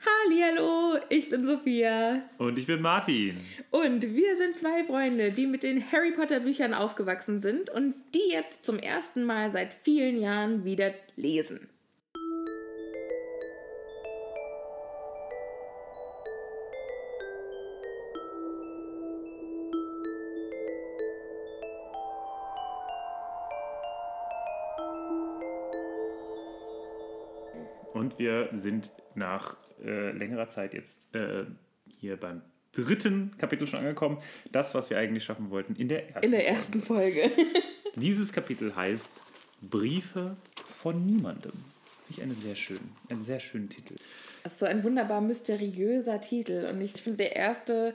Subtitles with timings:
[0.00, 2.22] Hallihallo, ich bin Sophia.
[2.38, 3.36] Und ich bin Martin.
[3.70, 8.30] Und wir sind zwei Freunde, die mit den Harry Potter Büchern aufgewachsen sind und die
[8.30, 11.68] jetzt zum ersten Mal seit vielen Jahren wieder lesen.
[27.94, 31.44] Und wir sind nach äh, längerer Zeit jetzt äh,
[32.00, 34.18] hier beim dritten Kapitel schon angekommen.
[34.52, 36.56] Das, was wir eigentlich schaffen wollten in der ersten In der Folge.
[36.56, 37.30] ersten Folge.
[37.96, 39.22] Dieses Kapitel heißt
[39.62, 41.52] Briefe von niemandem.
[41.52, 42.78] Finde ich eine sehr schön,
[43.08, 43.94] einen sehr schönen Titel.
[44.44, 46.68] Das ist so ein wunderbar mysteriöser Titel.
[46.72, 47.94] Und ich finde, der erste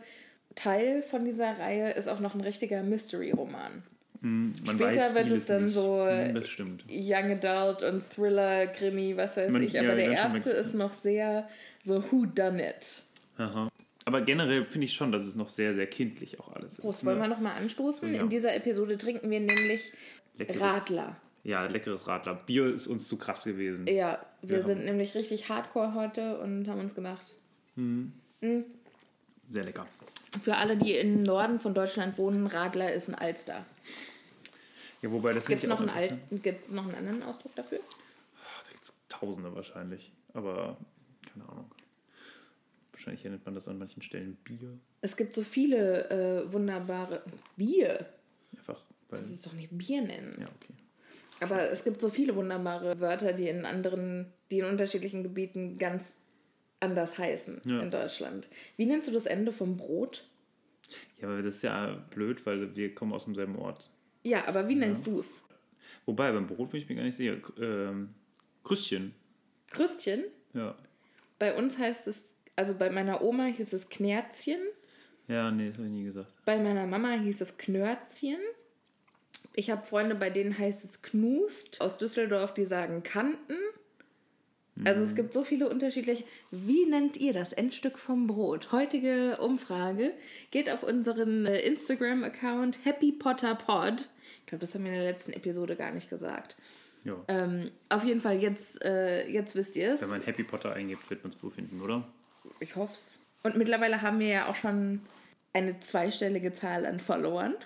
[0.56, 3.84] Teil von dieser Reihe ist auch noch ein richtiger Mystery-Roman.
[4.22, 5.74] Man Später wird es dann nicht.
[5.74, 6.80] so Hm.
[6.90, 9.74] Young Adult und Thriller, Krimi, was weiß Man- ich.
[9.74, 11.48] ja, Aber der ganz schön erste ist noch sehr
[11.84, 13.04] so Who Done It.
[13.38, 13.70] Aha.
[14.06, 16.82] Aber generell finde ich schon, dass es noch sehr, sehr kindlich auch alles ist.
[16.82, 17.34] Prost, wollen wir ne?
[17.34, 18.14] nochmal anstoßen?
[18.14, 18.22] Ja.
[18.22, 19.92] In dieser Episode trinken wir nämlich
[20.38, 21.16] Leckeres- Radler.
[21.46, 22.36] Ja, leckeres Radler.
[22.36, 23.88] Bier ist uns zu krass gewesen.
[23.88, 24.66] Ja, wir Ja.
[24.66, 27.34] sind nämlich richtig hardcore heute und haben uns gedacht,
[29.50, 29.86] Sehr lecker.
[30.42, 33.66] für alle, die im Norden von Deutschland wohnen, Radler ist ein Alster.
[35.02, 35.90] Ja, wobei das Gibt es noch, einen.
[35.90, 36.18] Al-
[36.72, 37.80] noch einen anderen Ausdruck dafür?
[38.42, 40.12] Ach, da gibt's Tausende wahrscheinlich.
[40.34, 40.78] Aber
[41.34, 41.70] keine Ahnung.
[42.92, 44.78] Wahrscheinlich nennt man das an manchen Stellen Bier.
[45.02, 47.24] Es gibt so viele äh, wunderbare.
[47.58, 48.06] Bier?
[48.56, 49.20] Einfach, weil.
[49.20, 50.38] Das ist doch nicht Bier nennen.
[50.40, 50.74] Ja, okay.
[51.40, 56.22] Aber es gibt so viele wunderbare Wörter, die in anderen, die in unterschiedlichen Gebieten ganz
[56.80, 57.82] anders heißen Ja.
[57.82, 58.50] in Deutschland.
[58.78, 60.26] Wie nennst du das Ende vom Brot?
[61.20, 63.90] Ja, aber das ist ja blöd, weil wir kommen aus demselben Ort.
[64.24, 65.32] Ja, aber wie nennst du es?
[66.06, 67.38] Wobei, beim Brot bin ich mir gar nicht sicher.
[67.60, 68.14] Ähm,
[68.64, 69.14] Krüstchen.
[69.72, 70.26] Krüstchen?
[70.54, 70.76] Ja.
[71.44, 74.62] Bei uns heißt es, also bei meiner Oma hieß es Knerzchen,
[75.28, 76.34] Ja, nee, das habe ich nie gesagt.
[76.46, 78.38] bei meiner Mama hieß es Knörzchen.
[79.54, 81.82] Ich habe Freunde, bei denen heißt es Knust.
[81.82, 83.58] Aus Düsseldorf, die sagen Kanten.
[84.86, 85.08] Also Mhm.
[85.08, 86.24] es gibt so viele unterschiedliche.
[86.50, 88.72] Wie nennt ihr das Endstück vom Brot?
[88.72, 90.14] Heutige Umfrage
[90.52, 94.08] geht auf unseren äh, Instagram-Account Happy Potter Pod.
[94.40, 96.56] Ich glaube, das haben wir in der letzten Episode gar nicht gesagt.
[97.04, 97.16] Ja.
[97.28, 100.02] Ähm, auf jeden Fall, jetzt, äh, jetzt wisst ihr es.
[100.02, 102.08] Wenn man Happy Potter eingibt, wird man es wohl finden, oder?
[102.60, 103.18] Ich hoffe es.
[103.44, 105.02] Und mittlerweile haben wir ja auch schon
[105.52, 107.56] eine zweistellige Zahl an Followern.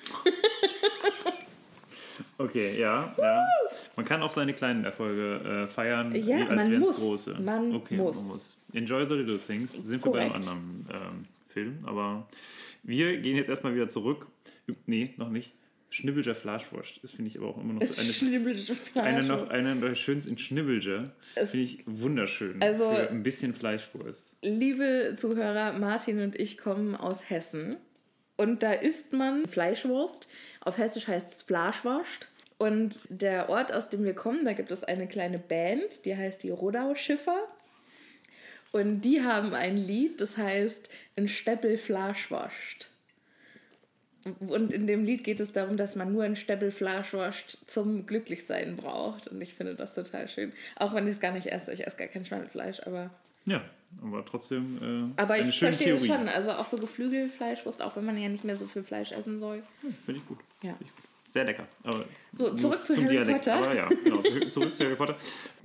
[2.39, 3.47] Okay, ja, ja.
[3.95, 7.35] Man kann auch seine kleinen Erfolge äh, feiern, Ja, als man wären es große.
[7.41, 8.15] Man okay, muss.
[8.17, 8.65] man muss.
[8.73, 9.73] Enjoy the little things.
[9.73, 10.47] Sind wir bei einem Korrekt.
[10.47, 11.79] anderen ähm, Film.
[11.85, 12.27] Aber
[12.83, 14.27] wir gehen jetzt erstmal wieder zurück.
[14.85, 15.51] Nee, noch nicht.
[15.97, 16.99] Schnibbelger Fleischwurst.
[17.01, 18.25] Das finde ich aber auch immer noch so
[19.01, 21.11] eine, eine, noch, eine der schönsten Schnibbelger.
[21.33, 22.61] Finde ich wunderschön.
[22.61, 24.35] Also- für ein bisschen Fleischwurst.
[24.43, 27.77] Liebe Zuhörer, Martin und ich kommen aus Hessen.
[28.35, 30.27] Und da isst man Fleischwurst.
[30.61, 32.29] Auf Hessisch heißt es Fleischwurst.
[32.59, 36.43] Und der Ort, aus dem wir kommen, da gibt es eine kleine Band, die heißt
[36.43, 37.47] die Rodau-Schiffer.
[38.71, 42.91] Und die haben ein Lied, das heißt Ein Steppel Fleischwurst.
[44.39, 48.75] Und in dem Lied geht es darum, dass man nur ein Steppel Fleischwurst zum Glücklichsein
[48.75, 49.27] braucht.
[49.27, 50.53] Und ich finde das total schön.
[50.75, 51.71] Auch wenn ich es gar nicht esse.
[51.73, 53.09] Ich esse gar kein Schweinefleisch, aber
[53.45, 53.61] Ja,
[54.01, 56.19] aber trotzdem äh, aber eine ich verstehe es Theorie.
[56.19, 56.27] schon.
[56.29, 59.63] Also auch so Geflügelfleischwurst, auch wenn man ja nicht mehr so viel Fleisch essen soll.
[60.05, 60.39] Finde ich gut.
[60.61, 60.71] Ja.
[60.73, 61.03] Finde ich gut.
[61.29, 61.67] Sehr lecker.
[61.83, 63.39] Aber So, zurück zu Harry Dialekt.
[63.39, 63.55] Potter.
[63.55, 65.17] Aber ja, genau, zurück zu Harry Potter.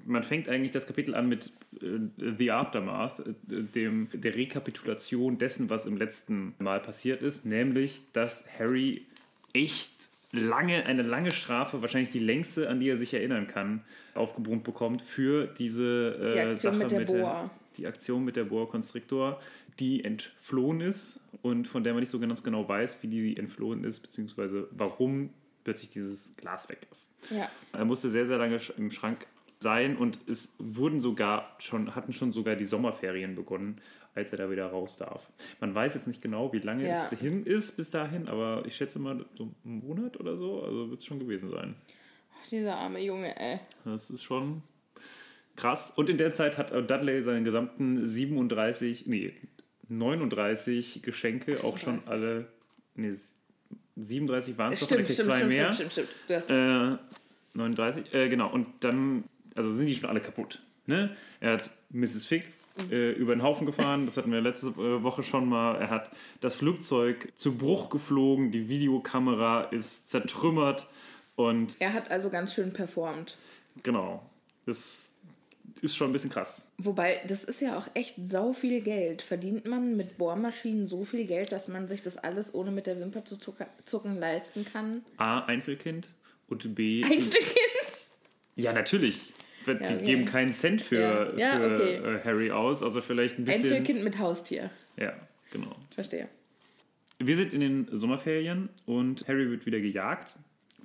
[0.04, 1.98] Man fängt eigentlich das Kapitel an mit äh,
[2.38, 8.44] The Aftermath, äh, dem, der Rekapitulation dessen, was im letzten Mal passiert ist, nämlich, dass
[8.58, 9.06] Harry
[9.52, 13.82] echt lange, eine lange Strafe, wahrscheinlich die längste, an die er sich erinnern kann,
[14.14, 17.18] aufgebrummt bekommt für diese äh, Die Aktion Sache mit der Boa.
[17.18, 17.50] Boa.
[17.76, 19.40] die Aktion mit der Boa Constrictor,
[19.78, 23.84] die entflohen ist und von der man nicht so ganz genau weiß, wie die entflohen
[23.84, 25.30] ist, beziehungsweise warum
[25.64, 27.10] plötzlich dieses Glas weg ist.
[27.30, 27.48] Ja.
[27.72, 29.26] Er musste sehr, sehr lange im Schrank
[29.62, 33.80] sein und es wurden sogar schon, hatten schon sogar die Sommerferien begonnen,
[34.14, 35.30] als er da wieder raus darf.
[35.60, 37.08] Man weiß jetzt nicht genau, wie lange Ja.
[37.10, 40.90] es hin ist bis dahin, aber ich schätze mal so einen Monat oder so, also
[40.90, 41.74] wird es schon gewesen sein.
[42.42, 43.60] Ach, dieser arme Junge, ey.
[43.86, 44.62] Das ist schon
[45.56, 45.92] krass.
[45.96, 49.32] Und in der Zeit hat Dudley seinen gesamten 37, nee,
[49.88, 52.48] 39 Geschenke auch schon alle,
[52.94, 53.14] nee,
[53.96, 55.72] 37 waren es doch, Stimmt, stimmt, zwei stimmt, mehr.
[55.72, 56.48] stimmt, stimmt, stimmt.
[56.48, 56.98] Du hast Äh,
[57.54, 58.50] 39, äh, genau.
[58.50, 59.24] Und dann,
[59.54, 60.60] also sind die schon alle kaputt.
[60.86, 61.16] Ne?
[61.40, 62.24] Er hat Mrs.
[62.24, 62.44] Fig
[62.90, 65.76] äh, über den Haufen gefahren, das hatten wir letzte äh, Woche schon mal.
[65.76, 66.10] Er hat
[66.40, 70.86] das Flugzeug zu Bruch geflogen, die Videokamera ist zertrümmert
[71.36, 73.36] und er hat also ganz schön performt.
[73.82, 74.22] genau,
[74.66, 75.12] das
[75.80, 76.64] ist schon ein bisschen krass.
[76.78, 79.22] Wobei, das ist ja auch echt sau viel Geld.
[79.22, 83.00] Verdient man mit Bohrmaschinen so viel Geld, dass man sich das alles ohne mit der
[83.00, 83.36] Wimper zu
[83.84, 85.02] zucken leisten kann?
[85.16, 86.08] A, Einzelkind
[86.48, 88.06] und B, Einzelkind?
[88.56, 89.32] ja natürlich.
[89.66, 89.98] Die okay.
[90.04, 91.94] geben keinen Cent für, Ja, ja, für okay.
[91.96, 93.72] äh, Harry aus, also vielleicht ein bisschen.
[93.72, 94.70] Einzelkind mit Haustier.
[94.96, 95.12] Ja,
[95.50, 95.74] genau.
[95.94, 96.28] Verstehe.
[97.18, 100.36] Wir sind in den Sommerferien und Harry wird wieder gejagt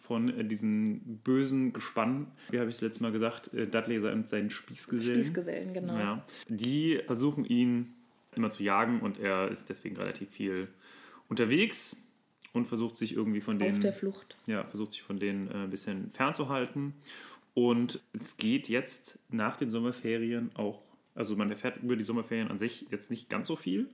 [0.02, 2.28] von äh, diesen bösen Gespann.
[2.50, 3.54] Wie habe ich es letztes Mal gesagt?
[3.54, 5.22] Äh, Dudley und seinen Spießgesellen.
[5.22, 5.98] Spießgesellen, genau.
[5.98, 6.24] Ja.
[6.48, 7.94] Die versuchen ihn
[8.36, 10.68] immer zu jagen und er ist deswegen relativ viel
[11.28, 11.98] unterwegs
[12.54, 14.38] und versucht sich irgendwie von denen Auf der Flucht.
[14.48, 16.94] ja, versucht sich von denen ein bisschen fernzuhalten.
[17.58, 20.84] Und es geht jetzt nach den Sommerferien auch,
[21.16, 23.90] also man erfährt über die Sommerferien an sich jetzt nicht ganz so viel,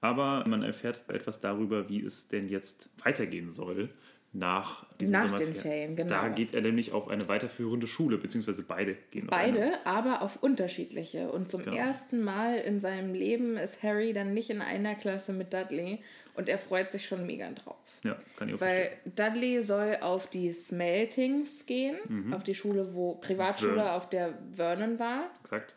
[0.00, 3.90] aber man erfährt etwas darüber, wie es denn jetzt weitergehen soll
[4.38, 5.54] nach Nach den.
[5.54, 6.10] Ferien, genau.
[6.10, 9.30] Da geht er nämlich auf eine weiterführende Schule, beziehungsweise beide gehen auf.
[9.30, 11.30] Beide, aber auf unterschiedliche.
[11.30, 11.76] Und zum Genau.
[11.76, 16.00] ersten Mal in seinem Leben ist Harry dann nicht in einer Klasse mit Dudley
[16.34, 17.76] und er freut sich schon mega drauf.
[18.04, 19.12] Ja, kann ich auch Weil verstehen.
[19.16, 21.96] Dudley soll auf die Smeltings gehen,
[22.32, 23.88] auf die Schule, wo Privatschule, Mhm.
[23.88, 25.30] Auf der Vernon war.
[25.42, 25.74] Exakt.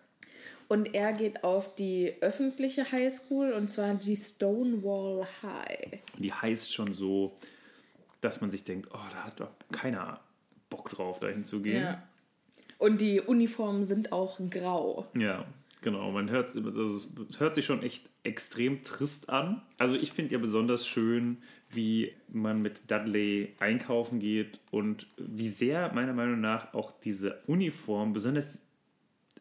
[0.68, 6.00] Und er geht auf die öffentliche Highschool und zwar die Stonewall High.
[6.20, 7.34] Die heißt schon so,
[8.22, 10.20] dass man sich denkt, oh, da hat doch keiner
[10.70, 11.84] Bock drauf, dahin zu gehen.
[11.84, 12.04] Ja.
[12.78, 15.08] Und die Uniformen sind auch grau.
[15.16, 15.46] Ja.
[15.82, 19.62] Genau, man hört, also es hört sich schon echt extrem trist an.
[19.78, 21.38] Also ich finde ja besonders schön,
[21.70, 28.12] wie man mit Dudley einkaufen geht und wie sehr meiner Meinung nach auch diese Uniform,
[28.12, 28.60] besonders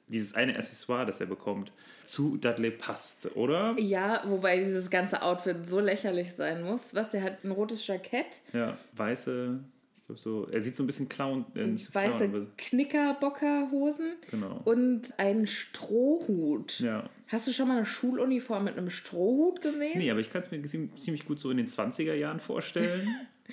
[0.09, 1.73] dieses eine Accessoire, das er bekommt,
[2.05, 3.77] zu Dudley passt, oder?
[3.79, 6.95] Ja, wobei dieses ganze Outfit so lächerlich sein muss.
[6.95, 9.59] Was, der hat ein rotes Jackett, Ja, weiße,
[9.95, 14.61] ich glaube so, er sieht so ein bisschen Clown, äh, nicht weiße Clown, Knickerbockerhosen Genau.
[14.65, 16.81] und einen Strohhut.
[16.81, 17.09] Ja.
[17.29, 19.99] Hast du schon mal eine Schuluniform mit einem Strohhut gesehen?
[19.99, 23.07] Nee, aber ich kann es mir ziem- ziemlich gut so in den 20er Jahren vorstellen.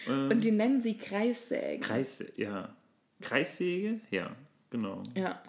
[0.07, 1.81] ähm, Und die nennen sie Kreissägen.
[1.81, 2.73] Kreis, ja.
[3.21, 3.99] Kreissäge?
[4.11, 4.31] Ja,
[4.69, 5.03] genau.
[5.15, 5.41] ja.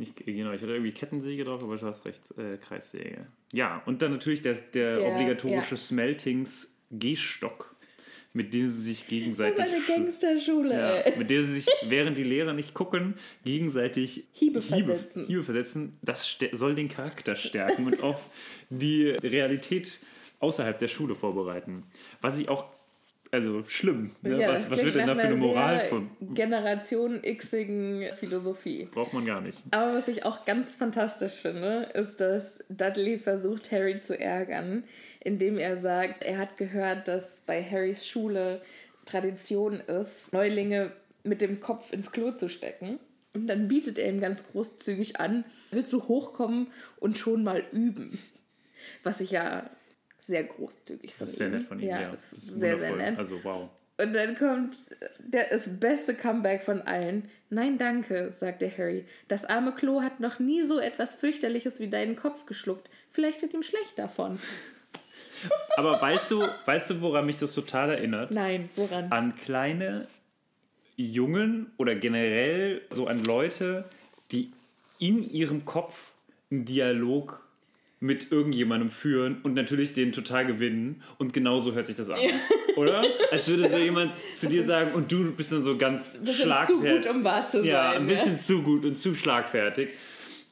[0.00, 3.26] Nicht, genau, ich hatte irgendwie Kettensäge drauf, aber du hast recht, äh, Kreissäge.
[3.52, 5.76] Ja, und dann natürlich der, der, Der- obligatorische ja.
[5.76, 7.74] Smeltings Gehstock,
[8.32, 11.04] mit dem sie sich Das gegenseitig ist eine sch- Gangsterschule.
[11.04, 13.14] ja, mit der sie sich, während die Lehrer nicht gucken,
[13.44, 15.26] gegenseitig Hiebe versetzen.
[15.26, 15.98] Hiebe versetzen.
[16.00, 18.30] Das soll den Charakter stärken und auf
[18.70, 19.98] die Realität
[20.38, 21.82] außerhalb der Schule vorbereiten.
[22.22, 22.64] Was ich auch,
[23.32, 24.10] also schlimm.
[24.22, 24.40] Ne?
[24.40, 26.10] Ja, was was wird denn da für eine Moral von?
[26.34, 28.88] Generation Xigen Philosophie.
[28.90, 29.58] Braucht man gar nicht.
[29.70, 34.84] Aber was ich auch ganz fantastisch finde, ist, dass Dudley versucht, Harry zu ärgern,
[35.20, 38.62] indem er sagt, er hat gehört, dass bei Harrys Schule
[39.04, 42.98] Tradition ist, Neulinge mit dem Kopf ins Klo zu stecken.
[43.32, 46.68] Und dann bietet er ihm ganz großzügig an, willst du hochkommen
[46.98, 48.18] und schon mal üben?
[49.04, 49.62] Was ich ja
[50.30, 51.14] sehr großzügig.
[51.18, 52.00] Das ist sehr nett von ihm, ja.
[52.02, 53.18] Ja, Das ist sehr, sehr nett.
[53.18, 53.68] Also wow.
[53.98, 54.78] Und dann kommt
[55.18, 57.28] der, das beste Comeback von allen.
[57.50, 59.04] Nein, danke, sagte Harry.
[59.28, 62.88] Das arme Klo hat noch nie so etwas fürchterliches wie deinen Kopf geschluckt.
[63.10, 64.38] Vielleicht wird ihm schlecht davon.
[65.76, 68.30] Aber weißt du, weißt du, woran mich das total erinnert?
[68.30, 69.10] Nein, woran?
[69.12, 70.06] An kleine
[70.96, 73.84] Jungen oder generell so an Leute,
[74.32, 74.52] die
[74.98, 76.12] in ihrem Kopf
[76.50, 77.46] einen Dialog
[78.02, 81.02] mit irgendjemandem führen und natürlich den total gewinnen.
[81.18, 82.18] Und genauso hört sich das an.
[82.76, 83.02] Oder?
[83.30, 86.32] Als würde so jemand zu dir sagen, und du bist dann so ganz ist zu
[86.32, 87.02] schlagfertig.
[87.06, 88.02] gut, um wahr zu Ja, sein.
[88.02, 89.90] ein bisschen zu gut und zu schlagfertig.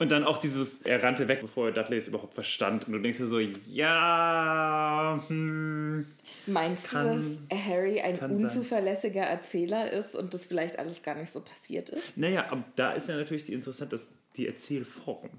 [0.01, 2.87] Und dann auch dieses, er rannte weg, bevor er Dudley es überhaupt verstand.
[2.87, 6.07] Und du denkst dir so, ja, hm,
[6.47, 8.45] Meinst kann- du, dass Harry ein kann sein.
[8.47, 12.17] unzuverlässiger Erzähler ist und das vielleicht alles gar nicht so passiert ist?
[12.17, 15.31] Naja, aber da ist ja natürlich die interessant, dass die Erzählform.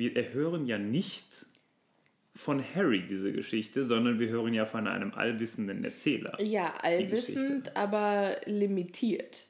[0.00, 1.26] Wir hören ja nicht
[2.34, 6.40] von Harry diese Geschichte, sondern wir hören ja von einem allwissenden Erzähler.
[6.40, 9.44] Ja, allwissend, aber limitiert.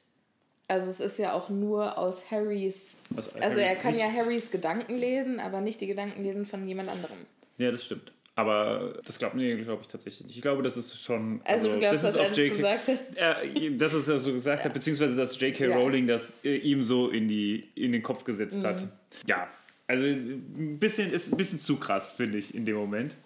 [0.67, 2.97] Also es ist ja auch nur aus Harrys...
[3.15, 4.17] Aus Also er Harrys kann ja Sicht.
[4.17, 7.17] Harrys Gedanken lesen, aber nicht die Gedanken lesen von jemand anderem.
[7.57, 8.11] Ja, das stimmt.
[8.35, 10.35] Aber das glaube nee, glaub ich tatsächlich nicht.
[10.37, 11.41] Ich glaube, das ist schon.
[11.43, 12.99] Also, du glaubst, das dass er das gesagt hat?
[13.15, 15.67] Äh, dass es ja so gesagt hat, beziehungsweise dass J.K.
[15.67, 15.77] Ja.
[15.77, 18.63] Rowling das äh, ihm so in, die, in den Kopf gesetzt Mhm.
[18.65, 18.87] hat.
[19.27, 19.49] Ja,
[19.91, 23.17] also ein bisschen, ist ein bisschen zu krass, finde ich, in dem Moment.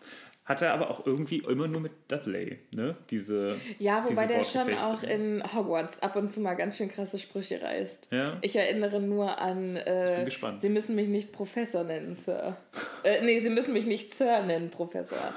[0.45, 2.95] Hat er aber auch irgendwie immer nur mit Dudley, ne?
[3.10, 3.55] Diese.
[3.79, 7.17] Ja, wobei diese der schon auch in Hogwarts ab und zu mal ganz schön krasse
[7.17, 8.10] Sprüche reißt.
[8.12, 8.38] Ja.
[8.41, 9.75] Ich erinnere nur an.
[9.75, 10.62] Äh, bin gespannt.
[10.62, 12.57] Sie müssen mich nicht Professor nennen, Sir.
[13.03, 15.34] äh, nee, Sie müssen mich nicht Sir nennen, Professor.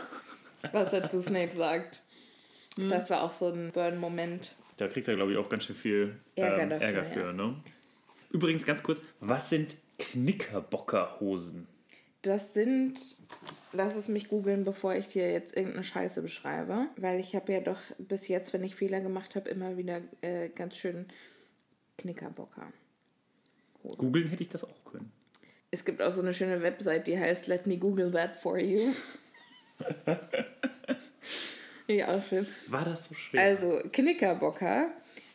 [0.72, 2.00] Was er zu Snape sagt.
[2.76, 2.88] Hm.
[2.90, 4.52] Das war auch so ein Burn-Moment.
[4.76, 7.20] Da kriegt er, glaube ich, auch ganz schön viel Ärger ähm, dafür, Ärger für.
[7.20, 7.32] ja.
[7.32, 7.56] Ne?
[8.30, 11.66] Übrigens, ganz kurz, was sind Knickerbockerhosen?
[12.22, 12.98] Das sind.
[13.72, 16.88] Lass es mich googeln, bevor ich dir jetzt irgendeine Scheiße beschreibe.
[16.96, 20.48] Weil ich habe ja doch bis jetzt, wenn ich Fehler gemacht habe, immer wieder äh,
[20.48, 21.06] ganz schön
[21.98, 22.72] Knickerbocker.
[23.82, 25.12] Googeln hätte ich das auch können.
[25.70, 28.92] Es gibt auch so eine schöne Website, die heißt Let me Google that for you.
[31.86, 32.46] ja, auch schön.
[32.66, 33.42] War das so schwer?
[33.42, 34.90] Also, Knickerbocker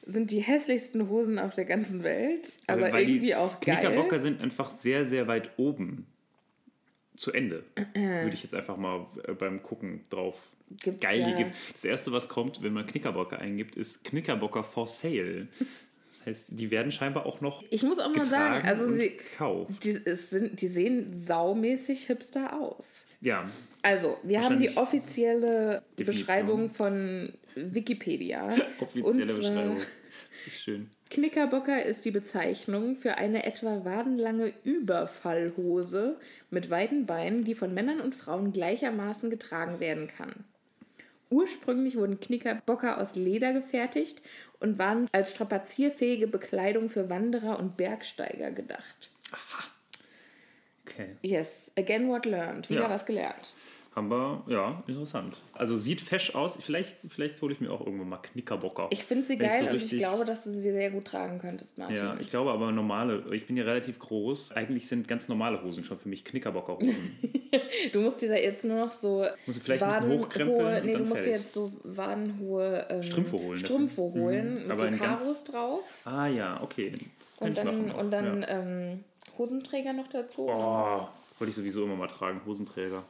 [0.05, 3.77] sind die hässlichsten Hosen auf der ganzen Welt, aber die irgendwie auch geil.
[3.77, 6.07] Knickerbocker sind einfach sehr, sehr weit oben.
[7.15, 7.63] Zu Ende.
[7.93, 10.47] Würde ich jetzt einfach mal äh, beim Gucken drauf.
[10.81, 11.53] Gibt's Geil, die gibt's.
[11.73, 15.47] Das erste, was kommt, wenn man Knickerbocker eingibt, ist Knickerbocker for sale.
[15.59, 19.19] Das heißt, die werden scheinbar auch noch Ich muss auch mal sagen, also sie,
[19.83, 23.05] die, sind, die sehen saumäßig hipster aus.
[23.23, 23.49] Ja,
[23.81, 26.05] Also, wir haben die offizielle Definition.
[26.05, 28.53] Beschreibung von Wikipedia.
[28.79, 29.77] offizielle Beschreibung.
[29.77, 30.89] Das ist schön.
[31.09, 36.17] Knickerbocker ist die Bezeichnung für eine etwa wadenlange Überfallhose
[36.49, 40.43] mit weiten Beinen, die von Männern und Frauen gleichermaßen getragen werden kann.
[41.29, 44.21] Ursprünglich wurden Knickerbocker aus Leder gefertigt
[44.59, 49.09] und waren als strapazierfähige Bekleidung für Wanderer und Bergsteiger gedacht.
[50.85, 51.15] Okay.
[51.21, 52.69] Yes, again what learned.
[52.69, 52.89] Wieder Ja.
[52.89, 53.53] was gelernt.
[53.95, 55.37] haben wir, ja, interessant.
[55.53, 56.57] Also sieht fesch aus.
[56.59, 58.87] Vielleicht, vielleicht hole ich mir auch irgendwann mal Knickerbocker.
[58.89, 61.37] Ich finde sie Wenn geil so und ich glaube, dass du sie sehr gut tragen
[61.37, 61.97] könntest, Martin.
[61.97, 64.53] Ja, ich glaube aber normale, ich bin ja relativ groß.
[64.53, 67.17] Eigentlich sind ganz normale Hosen schon für mich Knickerbockerhosen.
[67.91, 70.85] Du musst dir da jetzt nur noch so Muss ich vielleicht ein bisschen hochkrempeln und
[70.85, 71.41] nee, du musst dir fertig.
[71.43, 73.57] jetzt so wadenhohe ähm, Strümpfe holen.
[73.57, 74.61] Strümpfe holen Mhm.
[74.67, 76.93] mit Aber so Karos drauf ah ja, okay.
[77.39, 78.47] Und dann, und dann ja.
[78.47, 79.03] ähm,
[79.37, 80.47] Hosenträger noch dazu.
[80.47, 81.07] Oh,
[81.39, 83.03] wollte ich sowieso immer mal tragen, Hosenträger.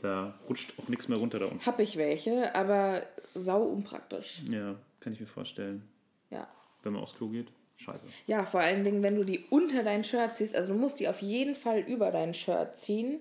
[0.00, 1.64] Da rutscht auch nichts mehr runter da unten.
[1.64, 3.02] Hab ich welche, aber
[3.34, 4.42] sau unpraktisch.
[4.50, 5.88] Ja, kann ich mir vorstellen.
[6.30, 6.48] Ja.
[6.82, 7.48] Wenn man aufs Klo geht.
[7.76, 8.06] Scheiße.
[8.26, 10.54] Ja, vor allen Dingen, wenn du die unter dein Shirt ziehst.
[10.54, 13.20] Also du musst die auf jeden Fall über dein Shirt ziehen,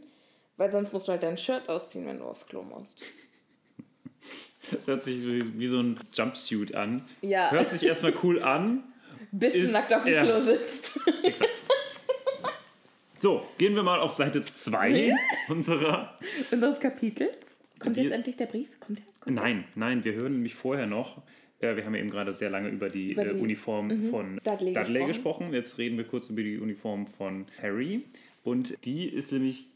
[0.57, 3.01] weil sonst musst du halt dein Shirt ausziehen, wenn du aufs Klo musst.
[4.71, 7.07] Das hört sich wie, so ein Jumpsuit an.
[7.21, 7.51] Ja.
[7.51, 8.83] Hört sich erstmal cool an.
[9.31, 10.21] Bis du nackt auf dem ja.
[10.21, 10.99] Klo sitzt.
[11.23, 11.50] Exakt.
[13.21, 15.13] So, gehen wir mal auf Seite 2
[15.47, 16.17] unserer.
[16.51, 17.35] Unseres Kapitels.
[17.79, 18.67] Kommt Wir- jetzt endlich der Brief?
[18.79, 19.05] Kommt der?
[19.19, 19.35] Kommt?
[19.35, 21.21] Nein, nein, wir hören nämlich vorher noch.
[21.59, 24.41] Äh, wir haben ja eben gerade sehr lange über die, Über äh, die- Uniform von
[24.43, 25.07] Dudley gesprochen.
[25.07, 25.53] gesprochen.
[25.53, 28.03] Jetzt reden wir kurz über die Uniform von Harry.
[28.43, 29.67] Und die ist nämlich,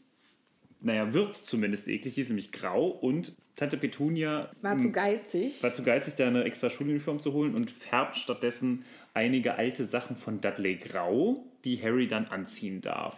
[0.80, 2.14] naja, wird zumindest eklig.
[2.14, 5.62] Die ist nämlich grau und Tante Petunia War zu geizig.
[5.62, 8.84] war zu geizig, da eine extra Schuluniform zu holen und färbt stattdessen
[9.14, 13.16] einige alte Sachen von Dudley grau, die Harry dann anziehen darf.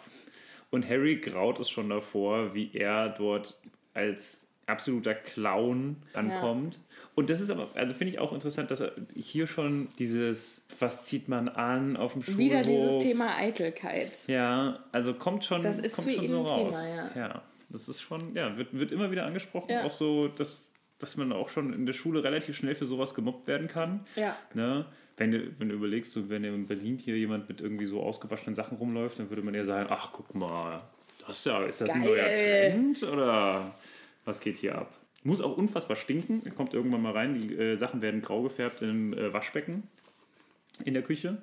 [0.70, 3.58] Und Harry graut es schon davor, wie er dort
[3.94, 6.78] als absoluter Clown ankommt.
[7.14, 11.04] Und das ist aber, also finde ich auch interessant, dass er hier schon dieses, was
[11.04, 12.38] zieht man an auf dem Schulhof?
[12.38, 14.28] Wieder dieses Thema Eitelkeit.
[14.28, 16.86] Ja, also kommt schon, Das ist kommt für schon ihn so ein raus.
[16.86, 17.42] Thema, ja.
[17.70, 19.70] das ist schon, ja, wird, wird immer wieder angesprochen.
[19.70, 19.84] Ja.
[19.84, 23.46] Auch so, dass, dass man auch schon in der Schule relativ schnell für sowas gemobbt
[23.46, 24.04] werden kann.
[24.16, 24.36] Ja.
[24.52, 24.84] Ne?
[25.18, 28.54] Wenn, du, wenn du überlegst, so, wenn in Berlin hier jemand mit irgendwie so ausgewaschenen
[28.54, 30.80] Sachen rumläuft, dann würde man ja sagen, ach, guck mal,
[31.26, 32.10] das ist ja, ist das ein Geil.
[32.10, 33.74] neuer Trend oder
[34.24, 34.94] was geht hier ab?
[35.24, 36.42] Muss auch unfassbar stinken.
[36.44, 39.82] Er kommt irgendwann mal rein, die äh, Sachen werden grau gefärbt im äh, Waschbecken
[40.84, 41.38] in der Küche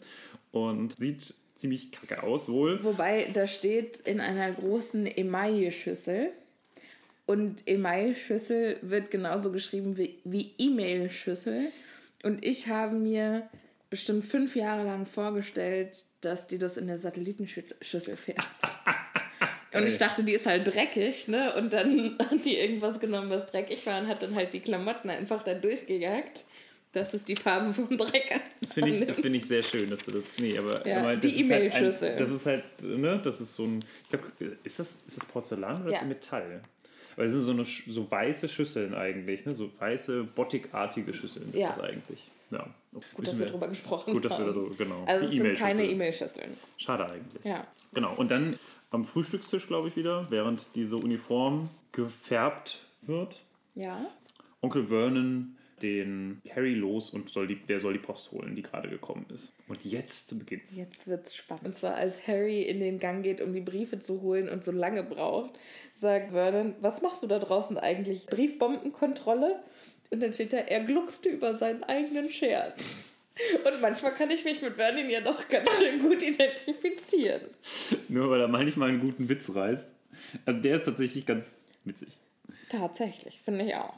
[0.51, 2.83] und sieht ziemlich kacke aus wohl.
[2.83, 6.31] Wobei, da steht in einer großen Emaille-Schüssel.
[7.25, 11.59] Und Emaille-Schüssel wird genauso geschrieben wie, wie E-Mail-Schüssel.
[12.23, 13.49] Und ich habe mir
[13.89, 18.45] bestimmt fünf Jahre lang vorgestellt, dass die das in der Satellitenschüssel färbt.
[19.73, 21.53] Und ich dachte, die ist halt dreckig, ne?
[21.55, 25.09] Und dann hat die irgendwas genommen, was dreckig war und hat dann halt die Klamotten
[25.09, 26.45] einfach da durchgejagt.
[26.93, 28.39] Das ist die Farbe vom Dreck.
[28.61, 30.37] Das finde ich, das finde ich sehr schön, dass du das.
[30.39, 32.15] Nee, aber, Ja, aber die das ist halt E-Mail-Schüssel.
[32.15, 33.79] Das ist halt, ne, das ist so ein.
[34.05, 34.25] Ich glaube,
[34.63, 35.99] ist das, ist das Porzellan oder ist Ja.
[35.99, 36.61] das Metall?
[37.17, 39.53] Weil es sind so, eine, so weiße Schüsseln eigentlich, ne?
[39.53, 41.67] So weiße, bottigartige Schüsseln Ja.
[41.67, 42.31] das eigentlich.
[42.51, 42.67] Ja.
[43.13, 44.53] Gut, dass wir drüber gesprochen Gut, dass wir haben.
[44.53, 45.03] darüber, genau.
[45.05, 46.43] Also die es sind keine E-Mail-Schüssel.
[46.43, 46.57] E-Mail-Schüsseln.
[46.77, 47.43] Schade eigentlich.
[47.43, 47.67] Ja.
[47.93, 48.15] Genau.
[48.15, 48.57] Und dann
[48.91, 53.41] am Frühstückstisch, glaube ich, wieder, während diese Uniform gefärbt wird,
[53.75, 54.05] Ja.
[54.61, 58.87] Onkel Vernon den Harry los und soll die, der soll die Post holen, die gerade
[58.89, 59.51] gekommen ist.
[59.67, 60.75] Und jetzt beginnt's.
[60.75, 61.65] Jetzt wird's spannend.
[61.65, 64.71] Und zwar als Harry in den Gang geht, um die Briefe zu holen und so
[64.71, 65.59] lange braucht,
[65.95, 68.25] sagt Vernon, was machst du da draußen eigentlich?
[68.27, 69.59] Briefbombenkontrolle?
[70.11, 73.09] Und dann steht da, er gluckste über seinen eigenen Scherz.
[73.65, 77.41] Und manchmal kann ich mich mit Vernon ja doch ganz schön gut identifizieren.
[78.07, 79.87] Nur weil er manchmal einen guten Witz reißt.
[80.45, 82.17] Also der ist tatsächlich ganz witzig.
[82.69, 83.93] Tatsächlich, finde ich auch.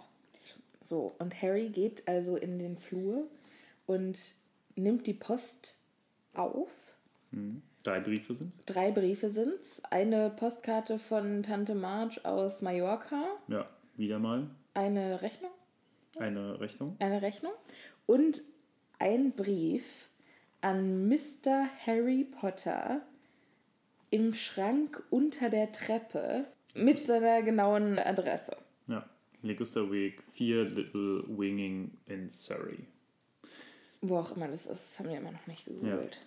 [0.82, 3.28] So, und Harry geht also in den Flur
[3.86, 4.20] und
[4.76, 5.76] nimmt die Post
[6.34, 6.70] auf.
[7.84, 9.82] Drei Briefe sind Drei Briefe sind's.
[9.90, 13.68] Eine Postkarte von Tante Marge aus Mallorca, Ja,
[13.98, 15.52] wieder mal eine Rechnung,
[16.20, 16.96] eine Rechnung.
[17.00, 17.54] eine Rechnung
[18.06, 18.42] und
[19.00, 20.10] ein Brief
[20.62, 21.68] an Mr.
[21.86, 23.02] Harry Potter
[24.10, 28.56] im Schrank unter der Treppe mit seiner genauen Adresse.
[28.88, 29.08] Ja.
[29.44, 32.80] Liguster Week 4 Little Winging in Surrey.
[34.02, 36.20] Wo auch immer das ist, das haben wir immer noch nicht gegoogelt.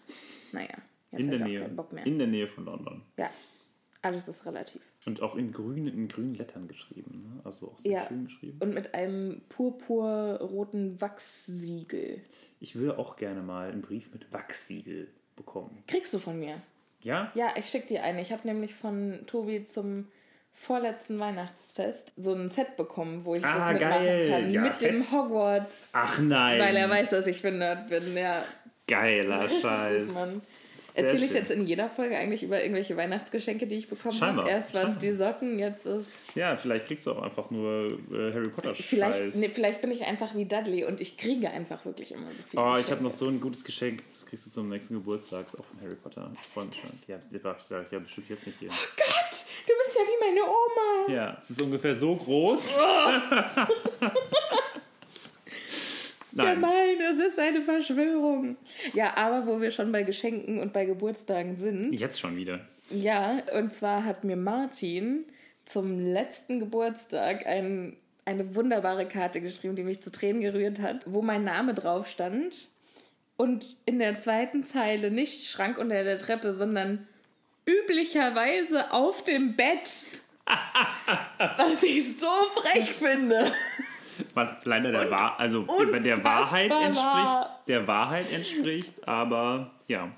[0.53, 0.69] Naja,
[1.12, 2.07] jetzt In habe der, ich auch Nähe, keinen Bock mehr.
[2.07, 3.03] in der Nähe von London.
[3.16, 3.31] ja,
[4.02, 4.80] alles ist relativ.
[5.06, 7.34] Und auch in grünen, in grünen Lettern geschrieben.
[7.36, 7.40] Ne?
[7.44, 8.58] Also auch sehr Ja, schön geschrieben.
[8.60, 12.20] und mit einem purpurroten Wachssiegel.
[12.60, 15.82] Ich würde auch gerne mal einen Brief mit Wachssiegel bekommen.
[15.86, 16.60] Kriegst du von mir?
[17.02, 17.30] Ja?
[17.34, 18.20] Ja, ich schick dir eine.
[18.20, 20.08] Ich habe nämlich von Tobi zum
[20.52, 24.28] vorletzten Weihnachtsfest so ein Set bekommen, wo ich Ah, das mitmachen geil.
[24.30, 24.50] kann.
[24.52, 25.12] Ja, mit dem fett.
[25.18, 26.60] Hogwarts, Ach nein.
[26.60, 28.14] weil er weiß, dass ich Nerd bin.
[28.14, 28.44] Ja,
[28.86, 30.06] Geiler Scheiß.
[30.08, 30.42] gut,
[30.94, 34.48] Erzähle ich jetzt in jeder Folge eigentlich über irgendwelche Weihnachtsgeschenke, die ich bekommen habe?
[34.48, 35.12] Erst waren es die.
[35.12, 36.11] Socken, jetzt ist.
[36.35, 39.35] Ja, vielleicht kriegst du auch einfach nur äh, Harry Potter Vielleicht, Scheiß.
[39.35, 42.59] nee, vielleicht bin ich einfach wie Dudley und ich kriege einfach wirklich immer so viel.
[42.59, 45.64] Oh, ich habe noch so ein gutes Geschenk, das kriegst du zum nächsten Geburtstag, auch
[45.64, 46.31] von Harry Potter.
[46.35, 46.92] Was ist das?
[47.07, 48.68] Ja, das ich ja bestimmt jetzt nicht hier.
[48.68, 51.12] Gott, du bist ja wie meine Oma.
[51.12, 52.79] Ja, es ist ungefähr so groß.
[52.79, 53.68] Ja,
[56.33, 56.61] Nein.
[56.61, 58.57] nein, das ist eine Verschwörung.
[58.95, 61.93] Ja, aber wo wir schon bei Geschenken und bei Geburtstagen sind.
[61.93, 62.61] Jetzt schon wieder.
[62.90, 65.25] Ja, und zwar hat mir Martin
[65.64, 71.23] zum letzten Geburtstag ein, eine wunderbare Karte geschrieben, die mich zu Tränen gerührt hat, wo
[71.23, 72.69] mein Name drauf stand.
[73.37, 77.07] Und in der zweiten Zeile nicht Schrank unter der Treppe, sondern
[77.64, 80.07] üblicherweise auf dem Bett.
[81.57, 83.53] Was ich so frech finde.
[84.35, 85.66] Was leider der, Und Wahr also
[86.04, 90.11] der Wahrheit entspricht, der Wahrheit entspricht, aber ja.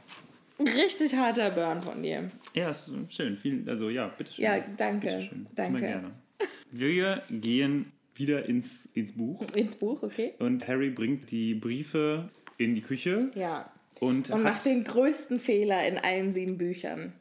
[0.58, 2.30] Richtig harter Burn von dir.
[2.54, 3.36] Ja, ist schön.
[3.36, 4.44] Vielen, also ja, bitteschön.
[4.44, 5.46] Ja, danke, Bitteschön.
[5.54, 5.78] danke.
[5.78, 6.10] Immer gerne.
[6.70, 10.34] Wir gehen wieder ins, ins Buch Ins Buch, okay?
[10.38, 13.70] und Harry bringt die Briefe in die Küche Ja.
[14.00, 17.12] und, Und macht den größten Fehler in allen sieben Büchern.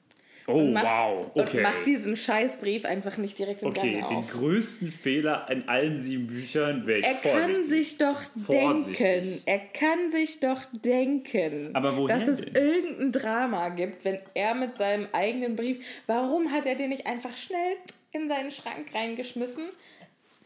[0.48, 1.32] Oh, Und macht, wow.
[1.36, 1.58] Okay.
[1.58, 4.30] Und macht diesen Scheißbrief einfach nicht direkt im Okay, Gange den auf.
[4.32, 7.54] größten Fehler in allen sieben Büchern wäre ich Er vorsichtig.
[7.56, 8.98] kann sich doch Vorsichtig.
[8.98, 12.56] denken, er kann sich doch denken, Aber woher dass es denn?
[12.56, 17.36] irgendein Drama gibt, wenn er mit seinem eigenen Brief, warum hat er den nicht einfach
[17.36, 17.76] schnell
[18.12, 19.66] in seinen Schrank reingeschmissen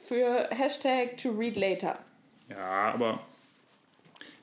[0.03, 1.97] für Hashtag to read later?
[2.49, 3.21] Ja, aber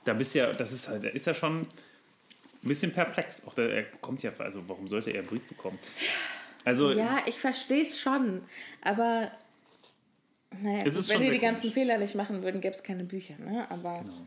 [0.04, 1.66] da bist ja, das ist halt, ist ja schon
[2.64, 3.46] ein bisschen perplex.
[3.46, 5.78] Auch der, er kommt ja, also warum sollte er einen Brief bekommen?
[6.64, 8.42] Also, Ja, ich verstehe es schon,
[8.82, 9.30] aber
[10.60, 11.74] naja, Es ist wenn die die ganzen komisch.
[11.74, 13.66] Fehler nicht machen würden, gäbe es keine Bücher, ne?
[13.70, 14.26] Aber Genau.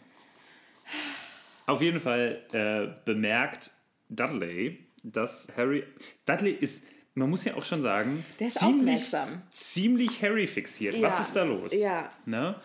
[1.67, 3.71] auf jeden Fall äh, bemerkt
[4.09, 5.83] Dudley, dass Harry,
[6.25, 9.41] Dudley ist, man muss ja auch schon sagen, Der ist ziemlich, aufmerksam.
[9.49, 10.95] ziemlich Harry fixiert.
[10.95, 11.73] Ja, Was ist da los?
[11.73, 12.11] ja.
[12.25, 12.55] Ne?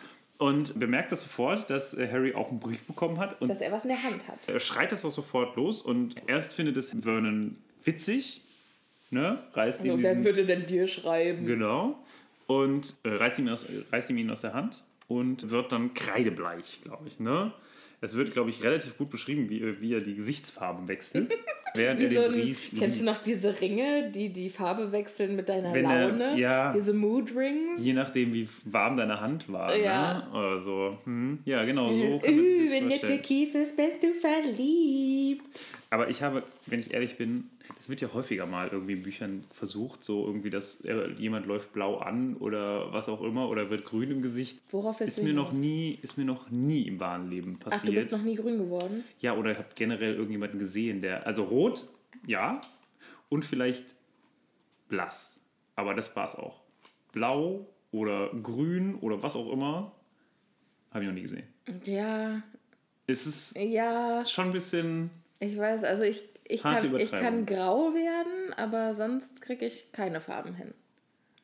[0.40, 3.70] Und bemerkt das sofort, dass äh, Harry auch einen Brief bekommen hat und dass er
[3.72, 4.48] was in der Hand hat.
[4.48, 8.42] Er schreit das auch sofort los und erst findet es Vernon witzig,
[9.10, 9.38] ne?
[9.52, 11.44] reißt ihm Also, diesen, wer würde denn dir schreiben?
[11.44, 11.98] genau
[12.46, 16.80] und äh, reißt, ihm aus, reißt ihm ihn aus der Hand und wird dann kreidebleich,
[16.82, 17.20] glaube ich.
[17.20, 17.52] Ne?
[18.02, 21.32] Es wird, glaube ich, relativ gut beschrieben, wie, wie er die Gesichtsfarben wechselt,
[21.74, 23.04] während Wie er so den ein, Brief kennst du liest.
[23.04, 26.38] noch diese Ringe, die die Farbe wechseln mit deiner Wenn er- Laune?
[26.38, 26.72] ja.
[26.72, 27.78] Diese Mood Rings?
[27.84, 29.76] Je nachdem, wie warm deine Hand war.
[29.76, 30.28] Ja.
[30.32, 30.38] Ne?
[30.38, 30.96] Oder so.
[31.04, 33.00] Hm, ja, genau, so kann Uh, wenn der.
[33.00, 35.60] Türkis ist, bist du verliebt.
[35.90, 39.44] Aber ich habe, wenn ich ehrlich bin, das wird ja häufiger mal irgendwie in Büchern
[39.50, 40.82] versucht, so irgendwie, dass
[41.18, 44.60] jemand läuft blau an oder was auch immer oder wird grün im Gesicht.
[44.70, 47.70] Worauf willst Ist mir noch nie, ist mir noch nie im wahren Leben Ach, du
[47.70, 47.94] passiert.
[47.94, 49.04] bist noch nie grün geworden?
[49.20, 51.86] ja, oder habt generell irgendjemanden gesehen, der, also rot,
[52.26, 52.60] ja,
[53.28, 53.94] und vielleicht
[54.88, 55.40] blass.
[55.76, 56.62] Aber das war's auch.
[57.12, 59.92] Blau oder grün oder was auch immer,
[60.90, 61.44] habe ich noch nie gesehen.
[61.84, 62.42] Ja,
[63.06, 67.94] Es ist ja, schon ein bisschen, ich weiß, also ich, ich, kann, ich kann grau
[67.94, 70.74] werden, aber sonst kriege ich keine Farben hin.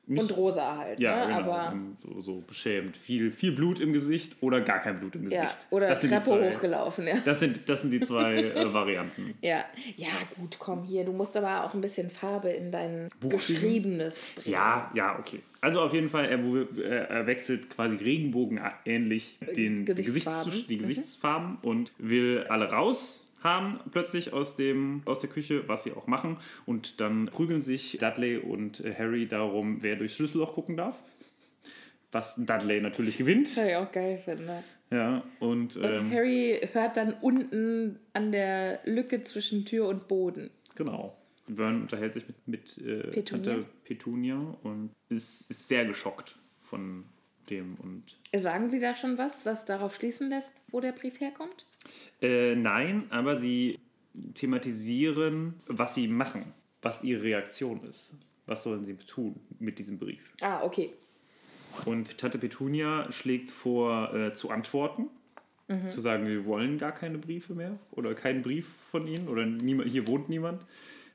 [0.09, 1.35] Nicht- Und rosa halt, Ja, ne?
[1.35, 1.51] genau.
[1.51, 2.97] aber ähm, so, so beschämt.
[2.97, 5.43] Viel, viel Blut im Gesicht oder gar kein Blut im Gesicht.
[5.43, 7.17] ja, oder das Treppe hochgelaufen, ja.
[7.25, 9.35] Das sind, das sind die zwei äh, Varianten.
[9.43, 9.65] Ja,
[9.97, 10.07] ja,
[10.39, 11.05] gut, komm hier.
[11.05, 14.55] Du musst aber auch ein bisschen Farbe in dein Buch Geschriebenes bringen.
[14.55, 15.41] Ja, ja, okay.
[15.61, 20.53] Also auf jeden Fall, er, er wechselt quasi regenbogenähnlich den, die, Gesichtsfarben.
[20.53, 20.81] Gesichtszus- die Mhm.
[20.83, 26.07] Gesichtsfarben und will alle raus haben plötzlich aus, dem, aus der Küche, was sie auch
[26.07, 26.37] machen.
[26.67, 31.03] Und dann prügeln sich Dudley und äh, Harry darum, wer durchs Schlüsselloch gucken darf.
[32.13, 33.57] Was Dudley natürlich gewinnt.
[33.57, 34.63] Was ich auch geil finde.
[34.91, 40.51] Ja, und, Und ähm, Harry hört dann unten an der Lücke zwischen Tür und Boden.
[40.77, 41.17] Genau.
[41.49, 43.25] Vern unterhält sich mit, mit äh, Petunia.
[43.25, 47.05] Tante Petunia und ist, ist sehr geschockt von
[47.51, 47.77] dem.
[47.77, 51.67] Und Sagen Sie da schon was, was darauf schließen lässt, wo der Brief herkommt?
[52.21, 53.79] Äh, nein, aber sie
[54.35, 58.13] thematisieren, was sie machen, was ihre Reaktion ist.
[58.47, 60.33] Was sollen sie tun mit diesem Brief?
[60.41, 60.93] Ah, okay.
[61.85, 65.09] Und Tante Petunia schlägt vor, äh, zu antworten.
[65.69, 65.91] Mhm.
[65.91, 69.91] Zu sagen, wir wollen gar keine Briefe mehr oder keinen Brief von ihnen oder niemand,
[69.91, 70.65] hier wohnt niemand,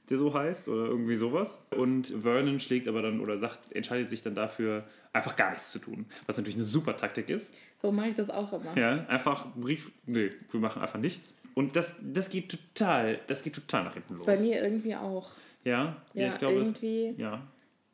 [0.10, 1.64] der so heißt oder irgendwie sowas.
[1.72, 5.80] Und Vernon schlägt aber dann oder sagt, entscheidet sich dann dafür, einfach gar nichts zu
[5.80, 6.06] tun.
[6.28, 7.56] Was natürlich eine super Taktik ist.
[7.82, 8.78] So mache ich das auch immer.
[8.78, 11.36] Ja, einfach Brief, nee, wir machen einfach nichts.
[11.56, 14.26] Und das, das geht total, das geht total nach hinten los.
[14.26, 15.30] Bei mir irgendwie auch.
[15.64, 17.42] Ja, ja, Ja, ich glaube, das, irgendwie ja,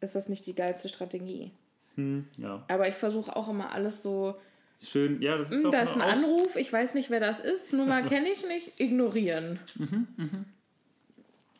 [0.01, 1.51] ist das nicht die geilste Strategie.
[1.95, 2.63] ja.
[2.67, 4.35] Aber ich versuche auch immer alles so,
[4.83, 7.19] Schön, ja, das ist hm, auch da ist ein Aus- Anruf, ich weiß nicht, wer
[7.19, 9.59] das ist, Nummer kenne ich nicht, ignorieren.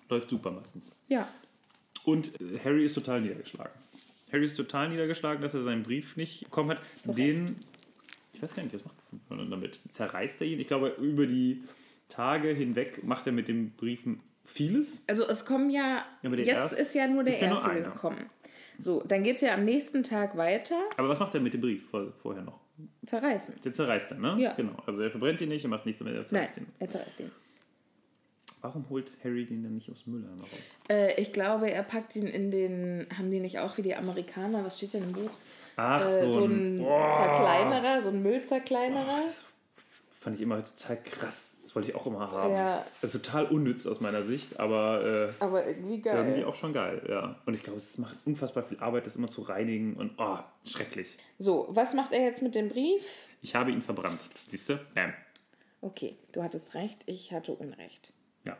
[0.09, 0.91] Läuft super meistens.
[1.07, 1.27] Ja.
[2.03, 3.71] Und äh, Harry ist total niedergeschlagen.
[4.31, 6.79] Harry ist total niedergeschlagen, dass er seinen Brief nicht bekommen hat.
[7.05, 7.55] Den,
[8.37, 8.95] ich weiß gar nicht, was macht
[9.31, 9.79] er damit?
[9.91, 10.59] Zerreißt er ihn?
[10.59, 11.63] Ich glaube, über die
[12.07, 15.03] Tage hinweg macht er mit den Briefen vieles.
[15.09, 18.29] Also es kommen ja, jetzt erste- ist ja nur der ist ja nur erste gekommen.
[18.79, 20.77] So, dann geht es ja am nächsten Tag weiter.
[20.97, 22.59] Aber was macht er mit dem Brief vor, vorher noch?
[23.07, 23.55] Zerreißen.
[23.65, 24.35] Der zerreißt er, ne?
[24.39, 24.53] Ja.
[24.53, 24.77] Genau.
[24.85, 26.67] Also er verbrennt ihn nicht, er macht nichts mehr, er Nein, zerreißt ihn.
[26.77, 27.31] er zerreißt ihn.
[28.61, 30.49] Warum holt Harry den denn nicht aus dem Mülleimer raus?
[30.89, 34.63] Äh, ich glaube, er packt ihn in den, haben die nicht auch wie die Amerikaner,
[34.63, 35.31] was steht denn im Buch?
[35.77, 36.79] Ach, Äh, so, so ein.
[36.79, 39.21] ein Zerkleinerer, so ein Müllzerkleinerer.
[40.19, 41.53] Fand ich immer total krass.
[41.63, 42.53] Das wollte ich auch immer haben.
[42.53, 42.85] Ja.
[43.01, 46.17] Das ist total unnütz aus meiner Sicht, aber äh, Aber irgendwie geil.
[46.17, 47.35] irgendwie auch schon geil, ja.
[47.45, 51.17] Und ich glaube, es macht unfassbar viel Arbeit, das immer zu reinigen und oh, schrecklich.
[51.37, 53.03] So, was macht er jetzt mit dem Brief?
[53.41, 54.19] Ich habe ihn verbrannt.
[54.47, 54.79] Siehst du?
[54.95, 55.13] Bam.
[55.81, 58.11] Okay, du hattest recht, ich hatte Unrecht.
[58.43, 58.57] Ja.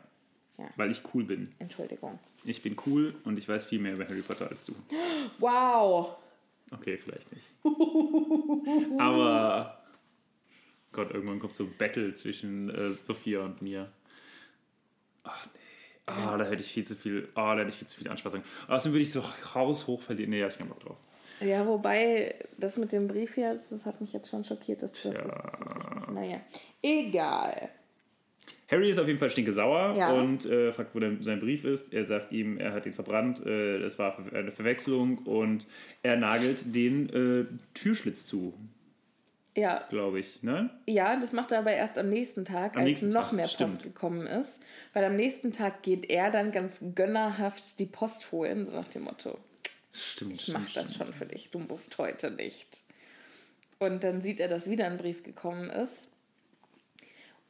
[0.58, 0.68] Ja.
[0.76, 1.54] Weil ich cool bin.
[1.58, 2.18] Entschuldigung.
[2.44, 4.74] Ich bin cool und ich weiß viel mehr über Harry Potter als du.
[5.38, 6.16] Wow!
[6.70, 7.46] Okay, vielleicht nicht.
[9.00, 9.82] Aber
[10.92, 13.90] Gott, irgendwann kommt so ein Battle zwischen äh, Sophia und mir.
[15.24, 15.52] Ach nee.
[16.06, 18.42] Ah, da hätte ich viel zu viel, ah, da hätte ich viel zu viel Anspassung.
[18.66, 19.22] Außerdem würde ich so
[19.54, 20.30] haushoch verlieren.
[20.30, 20.96] Nee, da hab ich keinen Bock drauf.
[21.40, 25.14] Ja, wobei, das mit dem Brief jetzt, das hat mich jetzt schon schockiert, dass das
[25.14, 26.10] ist.
[26.12, 26.40] Naja,
[26.82, 27.68] egal.
[28.70, 30.12] Harry ist auf jeden Fall stinkesauer Ja.
[30.12, 31.92] und äh, fragt, wo denn sein Brief ist.
[31.94, 35.66] Er sagt ihm, er hat ihn verbrannt, äh, das war eine Verwechslung und
[36.02, 38.52] er nagelt den äh, Türschlitz zu,
[39.56, 40.42] Ja, glaube ich.
[40.42, 40.70] Ne?
[40.86, 43.44] ja, das macht er aber erst am nächsten Tag, Am als nächsten noch Tag, mehr
[43.44, 43.82] Post stimmt.
[43.82, 44.60] gekommen ist.
[44.92, 49.02] Weil am nächsten Tag geht er dann ganz gönnerhaft die Post holen, so nach dem
[49.04, 49.38] Motto,
[49.92, 50.34] Stimmt.
[50.34, 52.82] ich mach das schon für dich, du musst heute nicht.
[53.78, 56.08] Und dann sieht er, dass wieder ein Brief gekommen ist.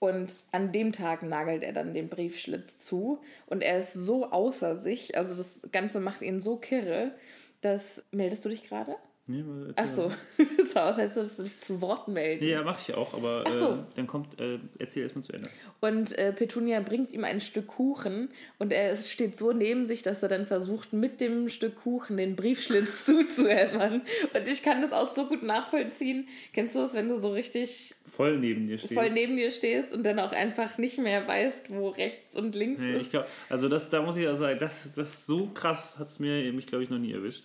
[0.01, 3.21] Und an dem Tag nagelt er dann den Briefschlitz zu.
[3.47, 7.13] Und er ist so außer sich, also das Ganze macht ihn so kirre,
[7.61, 8.05] dass.
[8.13, 8.97] Meldest du dich gerade?
[9.31, 9.45] Nee,
[9.77, 12.47] Ach so, das sah aus, als würdest du dich zu Wort melden.
[12.47, 13.73] Ja, mache ich auch, aber so.
[13.73, 15.49] äh, dann kommt, äh, erzähl erstmal zu Ende.
[15.81, 20.23] Und äh, Petunia bringt ihm ein Stück Kuchen und er steht so neben sich, dass
[20.23, 23.05] er dann versucht, mit dem Stück Kuchen den Briefschlitz
[23.39, 24.01] zuzuhämmern.
[24.33, 26.27] Und ich kann das auch so gut nachvollziehen.
[26.55, 28.95] Kennst du das, wenn du so richtig Voll neben dir stehst.
[28.95, 32.81] voll neben dir stehst und dann auch einfach nicht mehr weißt, wo rechts und links
[32.81, 33.03] Nee, ist?
[33.03, 36.19] ich glaube, also das, da muss ich ja sagen, das, das so krass hat es
[36.19, 37.45] mir, mich glaube ich, noch nie erwischt.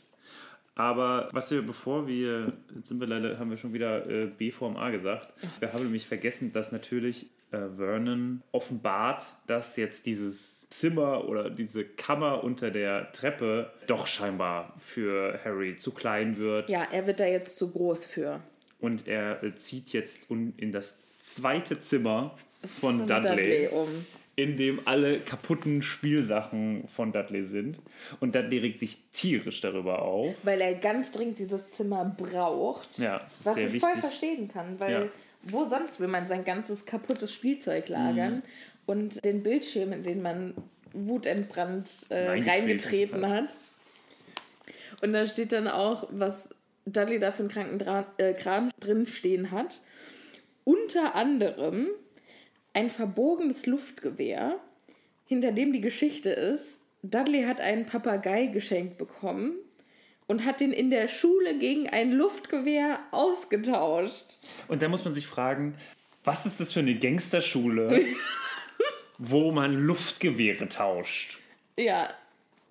[0.75, 4.49] Aber was wir, bevor wir, jetzt sind wir leider, haben wir schon wieder äh, B
[4.51, 5.31] vorm A gesagt.
[5.59, 11.85] Wir haben nämlich vergessen, dass natürlich äh, Vernon offenbart, dass jetzt dieses Zimmer oder diese
[11.85, 16.69] Kammer unter der Treppe doch scheinbar für Harry zu klein wird.
[16.71, 18.39] Ja, er wird da jetzt zu groß für.
[18.79, 22.35] Und er äh, zieht jetzt un- in das zweite Zimmer
[22.81, 23.87] von Und Dudley um.
[24.35, 27.79] In dem alle kaputten Spielsachen von Dudley sind.
[28.19, 30.35] Und Dudley regt sich tierisch darüber auf.
[30.43, 32.97] Weil er ganz dringend dieses Zimmer braucht.
[32.97, 33.81] Ja, Was ich wichtig.
[33.81, 35.05] voll verstehen kann, weil Ja.
[35.43, 38.41] wo sonst will man sein ganzes kaputtes Spielzeug lagern Mhm.
[38.87, 40.55] und den Bildschirm, in den man
[40.93, 42.49] wutentbrannt äh, Reingetreten
[43.23, 43.55] reingetreten hat.
[45.01, 46.49] Und da steht dann auch, was
[46.85, 49.81] Dudley da für einen kranken Dra äh, Kram drin stehen hat.
[50.63, 51.87] Unter anderem
[52.73, 54.57] ein verbogenes Luftgewehr,
[55.25, 56.65] hinter dem die Geschichte ist,
[57.03, 59.53] Dudley hat einen Papagei geschenkt bekommen
[60.27, 64.37] und hat den in der Schule gegen ein Luftgewehr ausgetauscht.
[64.67, 65.75] Und da muss man sich fragen,
[66.23, 68.05] was ist das für eine Gangsterschule,
[69.17, 71.39] wo man Luftgewehre tauscht?
[71.77, 72.09] Ja,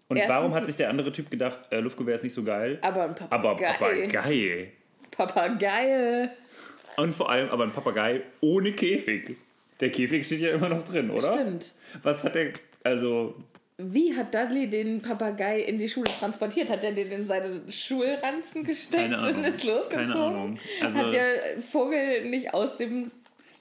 [0.09, 2.79] Und Erstens- warum hat sich der andere Typ gedacht, äh, Luftgewehr ist nicht so geil?
[2.83, 4.07] aber ein aber Papagei.
[4.09, 4.73] Papagei.
[5.11, 6.31] Papagei.
[6.97, 9.37] Und vor allem aber ein Papagei ohne Käfig.
[9.83, 11.35] Der Käfig steht ja immer noch drin, oder?
[11.35, 11.73] Stimmt.
[12.05, 12.53] Was hat der,
[12.85, 13.35] also
[13.79, 16.71] Wie hat Dudley den Papagei in die Schule transportiert?
[16.71, 19.89] Hat er den in seine Schulranzen gesteckt und ist losgezogen?
[19.91, 20.59] Keine Ahnung.
[20.81, 21.27] Also- hat der
[21.71, 23.11] Vogel nicht aus dem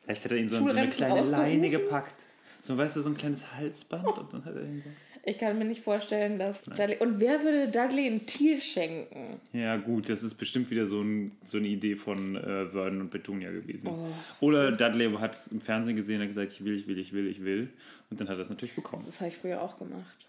[0.03, 2.25] Vielleicht hat er ihn so in so eine kleine Leine gepackt.
[2.61, 4.91] So, weißt du, so ein kleines Halsband und dann hat er ihn so.
[5.23, 6.97] Ich kann mir nicht vorstellen, dass Dudley.
[6.97, 9.39] Und wer würde Dudley ein Tier schenken?
[9.53, 13.09] Ja, gut, das ist bestimmt wieder so, ein, so eine Idee von äh, Vernon und
[13.11, 13.87] Petunia gewesen.
[13.87, 14.07] Oh.
[14.39, 17.27] Oder Dudley hat es im Fernsehen gesehen und gesagt, ich will, ich will, ich will,
[17.27, 17.69] ich will.
[18.09, 19.03] Und dann hat er es natürlich bekommen.
[19.05, 20.25] Das habe ich früher auch gemacht.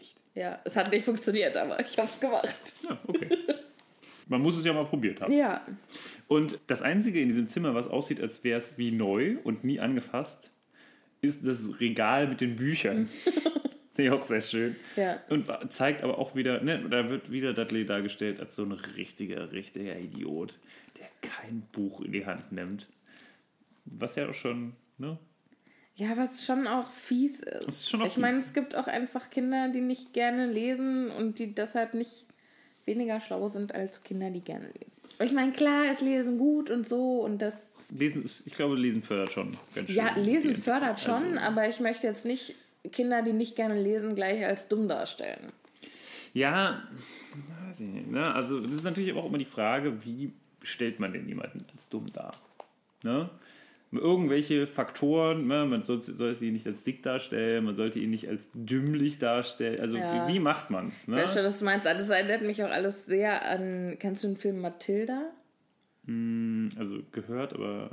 [0.00, 0.16] Echt?
[0.34, 2.72] Ja, es hat nicht funktioniert, aber ich habe es gemacht.
[2.88, 3.28] Ja, okay.
[4.26, 5.32] Man muss es ja mal probiert haben.
[5.32, 5.66] Ja.
[6.28, 9.80] Und das Einzige in diesem Zimmer, was aussieht, als wäre es wie neu und nie
[9.80, 10.50] angefasst,
[11.20, 13.08] ist das Regal mit den Büchern.
[13.94, 14.76] Finde ich auch sehr schön.
[14.96, 15.18] Ja.
[15.28, 19.52] Und zeigt aber auch wieder, ne, da wird wieder Dudley dargestellt als so ein richtiger,
[19.52, 20.58] richtiger Idiot,
[20.98, 22.86] der kein Buch in die Hand nimmt.
[23.84, 25.18] Was ja auch schon, ne?
[25.96, 27.66] Ja, was schon auch fies ist.
[27.66, 31.10] Das ist schon auch ich meine, es gibt auch einfach Kinder, die nicht gerne lesen
[31.10, 32.26] und die deshalb nicht
[32.86, 34.96] weniger schlau sind als Kinder, die gerne lesen.
[35.18, 37.70] Und ich meine, klar ist Lesen gut und so und das.
[37.90, 39.96] Lesen ist, ich glaube, Lesen fördert schon ganz schön.
[39.96, 42.54] Ja, Lesen fördert schon, also- aber ich möchte jetzt nicht
[42.92, 45.52] Kinder, die nicht gerne lesen, gleich als dumm darstellen.
[46.32, 46.82] Ja,
[47.68, 48.10] weiß ich nicht.
[48.10, 48.32] Ne?
[48.34, 52.12] Also, das ist natürlich auch immer die Frage, wie stellt man denn jemanden als dumm
[52.12, 52.32] dar?
[53.02, 53.28] Ne?
[53.92, 55.66] Irgendwelche Faktoren, ne?
[55.66, 59.80] man soll, sollte ihn nicht als dick darstellen, man sollte ihn nicht als dümmlich darstellen.
[59.80, 60.28] Also, Ja.
[60.28, 61.02] wie, wie macht man es?
[61.02, 61.48] Ich weiß schon, Ne?
[61.48, 61.86] was du meinst.
[61.86, 63.96] Das erinnert mich auch alles sehr an.
[63.98, 65.30] Kennst du den Film Matilda?
[66.78, 67.90] Also, gehört, aber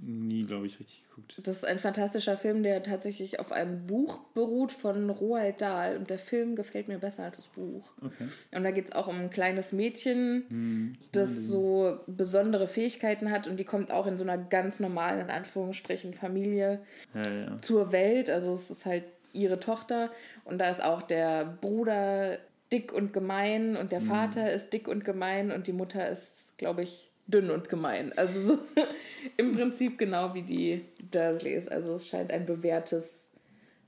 [0.00, 1.34] nie, glaube ich, richtig geguckt.
[1.42, 5.96] Das ist ein fantastischer Film, der tatsächlich auf einem Buch beruht von Roald Dahl.
[5.96, 7.90] Und der Film gefällt mir besser als das Buch.
[8.00, 8.28] Okay.
[8.54, 10.92] Und da geht es auch um ein kleines Mädchen, Hm.
[11.12, 13.48] das so besondere Fähigkeiten hat.
[13.48, 16.80] Und die kommt auch in so einer ganz normalen, in Anführungsstrichen, Familie
[17.12, 17.58] Ja, ja.
[17.60, 18.30] zur Welt.
[18.30, 20.10] Also es ist halt ihre Tochter.
[20.44, 22.38] Und da ist auch der Bruder
[22.72, 23.76] dick und gemein.
[23.76, 24.06] Und der Hm.
[24.06, 25.50] Vater ist dick und gemein.
[25.50, 28.12] Und die Mutter ist, glaube ich, dünn und gemein.
[28.16, 28.58] Also so
[29.36, 31.68] im Prinzip genau wie die Dursleys.
[31.68, 33.12] Also es scheint ein bewährtes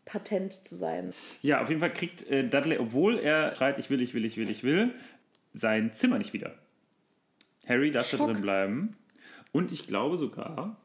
[0.05, 1.13] Patent zu sein.
[1.43, 4.37] Ja, auf jeden Fall kriegt äh, Dudley, obwohl er schreit, ich will, ich will, ich
[4.37, 4.95] will, ich will,
[5.53, 6.55] sein Zimmer nicht wieder.
[7.67, 8.33] Harry darf da Schock.
[8.33, 8.97] drin bleiben.
[9.53, 10.81] Und ich glaube sogar,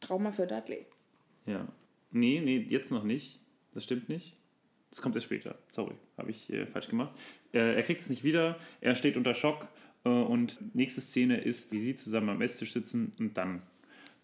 [0.00, 0.86] Trauma für Dudley.
[1.46, 1.66] ja,
[2.10, 3.40] nee, nee, jetzt noch nicht.
[3.74, 4.36] Das stimmt nicht.
[4.90, 5.58] Das kommt erst später.
[5.68, 7.14] Sorry, habe ich äh, falsch gemacht.
[7.52, 8.58] Äh, er kriegt es nicht wieder.
[8.80, 9.68] Er steht unter Schock.
[10.06, 13.12] Äh, und nächste Szene ist, wie sie zusammen am Esstisch sitzen.
[13.18, 13.62] Und dann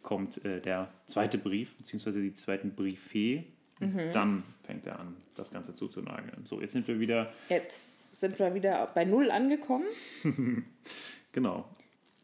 [0.03, 3.45] kommt äh, der zweite Brief, beziehungsweise die zweiten Brieffee.
[3.81, 6.45] Und dann fängt er an, das Ganze zuzunageln.
[6.45, 9.87] So, jetzt sind wir wieder, Jetzt sind wir wieder bei Null angekommen.
[11.33, 11.69] genau,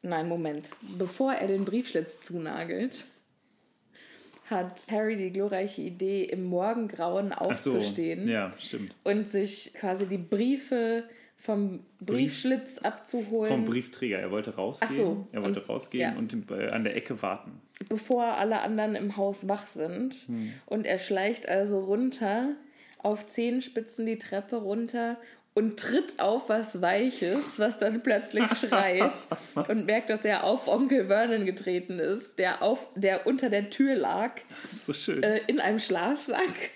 [0.02, 0.70] Nein, Moment.
[0.96, 3.04] Bevor er den Briefschlitz zunagelt,
[4.46, 8.94] hat Harry die glorreiche Idee, im Morgengrauen Ach so, aufzustehen ja, stimmt.
[9.04, 11.04] und sich quasi die Briefe
[11.40, 14.18] vom Briefschlitz abzuholen, Vom Briefträger.
[14.18, 14.90] Er wollte rausgehen.
[14.92, 16.18] Ach so, Er wollte und- rausgehen ja.
[16.18, 17.61] und an der Ecke warten.
[17.88, 20.14] bevor alle anderen im Haus wach sind.
[20.27, 20.53] Hm.
[20.66, 22.51] Und er schleicht also runter,
[22.98, 25.16] auf Zehenspitzen die Treppe runter
[25.55, 29.18] und tritt auf was Weiches, was dann plötzlich schreit
[29.68, 33.94] und merkt, dass er auf Onkel Vernon getreten ist, der, auf, der unter der Tür
[33.94, 34.40] lag,
[34.72, 35.22] so schön.
[35.22, 36.70] äh, in einem Schlafsack.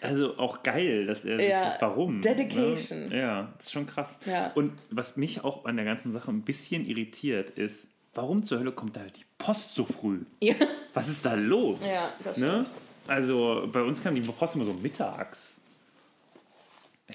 [0.00, 2.20] Also auch geil, dass er sich Ja, das warum.
[2.20, 3.08] Dedication.
[3.08, 3.18] Ne?
[3.18, 4.18] Ja, das ist schon krass.
[4.26, 4.52] Ja.
[4.54, 8.72] Und was mich auch an der ganzen Sache ein bisschen irritiert ist, warum zur Hölle
[8.72, 10.20] kommt da die Post so früh?
[10.40, 10.54] Ja,
[10.94, 11.84] Was ist da los?
[11.86, 12.64] Ja, das ne?
[13.06, 15.60] Also bei uns kam die Post immer so mittags.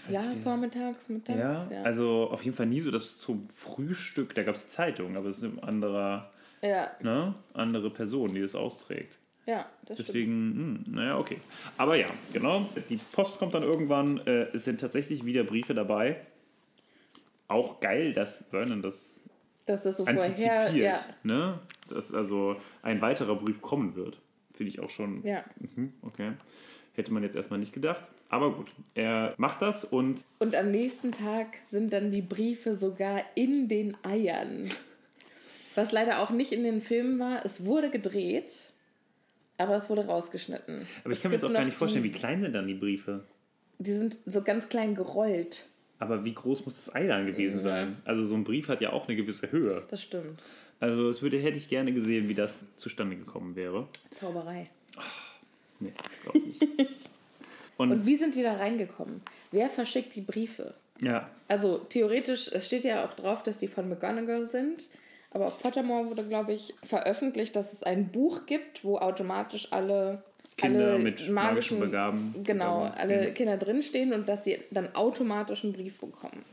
[0.09, 0.41] Ja nicht.
[0.41, 1.37] vormittags, mittags.
[1.39, 5.15] Ja, Ja, also auf jeden Fall nie so, dass zum Frühstück, da gab es Zeitungen,
[5.17, 9.19] aber es ist ein anderer, ja, ne, andere Person, die das austrägt.
[9.45, 10.07] Ja das stimmt.
[10.09, 11.37] Deswegen, hm, naja, okay.
[11.77, 12.67] Aber ja, genau.
[12.89, 14.19] Die Post kommt dann irgendwann.
[14.25, 16.17] Äh, es sind tatsächlich wieder Briefe dabei.
[17.47, 19.21] Auch geil, dass Vernon das
[19.65, 20.75] Dass das so vorher, antizipiert.
[20.75, 21.59] ja, Ne?
[21.89, 24.19] Dass also ein weiterer Brief kommen wird.
[24.53, 25.23] Finde ich auch schon.
[25.25, 25.43] ja.
[25.75, 26.31] Mhm, okay.
[26.95, 28.05] Hätte man jetzt erstmal nicht gedacht.
[28.29, 33.21] Aber gut, er macht das und Und am nächsten Tag sind dann die Briefe sogar
[33.35, 34.69] in den Eiern.
[35.75, 37.43] Was leider auch nicht in den Filmen war.
[37.45, 38.71] Es wurde gedreht,
[39.63, 40.85] aber es wurde rausgeschnitten.
[41.03, 42.73] aber ich kann mir das auch gar nicht vorstellen, die, wie klein sind dann die
[42.75, 43.23] Briefe?
[43.79, 45.65] Die sind so ganz klein gerollt.
[45.99, 47.97] Aber wie groß muss das Ei dann gewesen sein?
[48.05, 49.83] Also so ein Brief hat ja auch eine gewisse Höhe.
[49.89, 50.41] Das stimmt.
[50.79, 53.87] Also es würde, hätte ich gerne gesehen, wie das zustande gekommen wäre.
[54.11, 54.69] Zauberei.
[55.79, 56.67] Nee, glaube ich nicht.
[57.77, 59.21] Und, Und wie sind die da reingekommen?
[59.51, 60.75] Wer verschickt die Briefe?
[61.01, 64.89] ja, Also theoretisch, es steht ja auch drauf, dass die von McGonagall sind.
[65.33, 70.23] Aber auf Pottermore wurde, glaube ich, veröffentlicht, dass es ein Buch gibt, wo automatisch alle,
[70.57, 73.33] Kinder alle mit magischen Begaben- Genau, Begaben, alle genau.
[73.33, 76.43] Kinder drinstehen und dass sie dann automatisch einen Brief bekommen.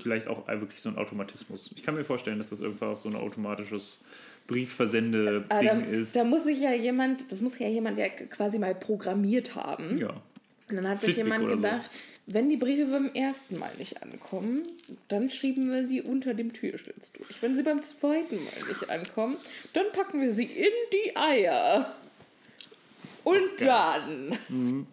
[0.00, 1.70] vielleicht auch wirklich so ein Automatismus.
[1.74, 4.00] Ich kann mir vorstellen, dass das auch so ein automatisches
[4.46, 6.14] Briefversende-Ding da, ist.
[6.14, 9.98] da muss sich ja jemand, das muss ja jemand ja quasi mal programmiert haben.
[9.98, 10.14] ja.
[10.68, 11.62] Und dann hat sich jemand oder so.
[11.62, 11.90] gedacht,
[12.26, 14.62] wenn die Briefe beim ersten Mal nicht ankommen,
[15.08, 17.40] dann schieben wir sie unter dem Türschlitz durch.
[17.42, 19.36] Wenn sie beim zweiten Mal nicht ankommen,
[19.72, 21.94] dann packen wir sie in die Eier.
[23.24, 23.64] Und Okay.
[23.66, 24.86] dann.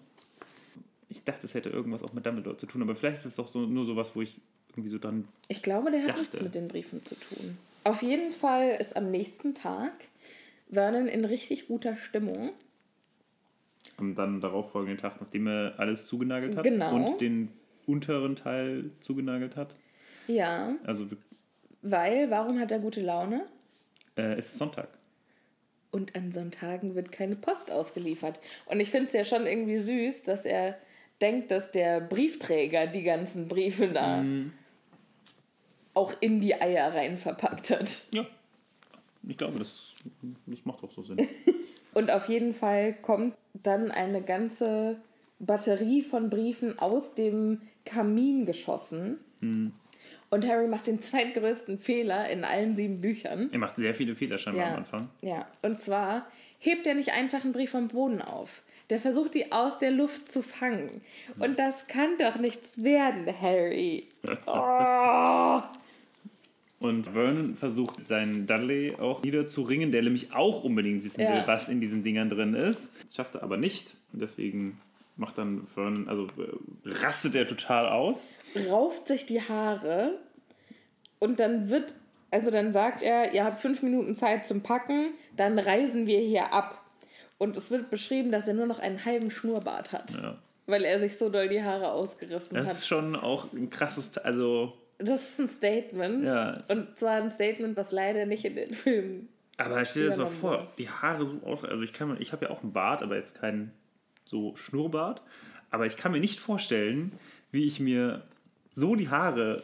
[1.10, 3.48] Ich dachte, es hätte irgendwas auch mit Dumbledore zu tun, aber vielleicht ist es doch
[3.48, 4.38] so, nur sowas, wo ich
[4.72, 5.28] irgendwie so dann.
[5.48, 6.20] Ich glaube, der hat Dachte.
[6.22, 7.58] nichts mit den Briefen zu tun.
[7.84, 9.92] Auf jeden Fall ist am nächsten Tag
[10.72, 12.52] Vernon in richtig guter Stimmung.
[13.98, 16.94] Und dann darauffolgenden Tag, nachdem er alles zugenagelt hat Genau.
[16.96, 17.50] und den
[17.88, 19.76] unteren Teil zugenagelt hat.
[20.28, 21.06] Ja, Also
[21.82, 23.46] weil, warum hat er gute Laune?
[24.18, 24.88] äh, es ist Sonntag.
[25.92, 28.40] und an Sonntagen wird keine Post ausgeliefert.
[28.66, 30.78] Und ich finde es ja schon irgendwie süß, dass er
[31.22, 34.52] denkt, dass der Briefträger die ganzen Briefe da Mhm.
[35.94, 38.02] auch in die Eier rein verpackt hat.
[38.14, 38.26] Ja.
[39.28, 39.94] Ich glaube, das,
[40.46, 41.18] das macht auch so Sinn.
[41.94, 43.34] Und auf jeden Fall kommt
[43.64, 44.98] dann eine ganze
[45.40, 49.18] Batterie von Briefen aus dem Kamin geschossen.
[50.30, 53.50] Und Harry macht den zweitgrößten Fehler in allen sieben Büchern.
[53.52, 55.10] er macht sehr viele Fehler scheinbar am Ja, Anfang.
[55.22, 55.46] ja.
[55.62, 56.28] Und zwar
[56.60, 58.64] hebt er nicht einfach einen Brief vom Boden auf.
[58.90, 61.02] Der versucht, die aus der Luft zu fangen.
[61.40, 64.08] Und das kann doch nichts werden, Harry.
[64.48, 65.62] Oh.
[66.80, 71.34] Und Vernon versucht seinen Dudley auch niederzuringen, der nämlich auch unbedingt wissen Ja.
[71.34, 72.92] will, was in diesen Dingern drin ist.
[73.08, 73.96] Das schafft er aber nicht.
[74.12, 74.80] Deswegen
[75.16, 78.34] macht dann Vernon, also äh, rastet er total aus.
[78.70, 80.20] rauft sich die Haare
[81.20, 81.94] und dann wird,
[82.32, 86.52] also dann sagt er, ihr habt fünf Minuten Zeit zum Packen, dann reisen wir hier
[86.54, 86.82] ab.
[87.38, 90.38] Und es wird beschrieben, dass er nur noch einen halben Schnurrbart hat, Ja.
[90.68, 92.74] weil er sich so doll die Haare ausgerissen Das hat.
[92.74, 96.28] ist schon auch ein krasses, also das ist ein Statement.
[96.28, 96.64] Ja.
[96.68, 99.30] Und zwar ein Statement, was leider nicht in den Filmen.
[99.58, 100.68] Aber stell dir das mal vor, wurde.
[100.78, 101.64] die Haare so aus.
[101.64, 103.72] Also ich kann mir, ich habe ja auch einen Bart, aber jetzt keinen
[104.26, 105.22] so Schnurrbart.
[105.72, 107.14] Aber ich kann mir nicht vorstellen,
[107.52, 108.24] wie ich mir
[108.74, 109.64] so die Haare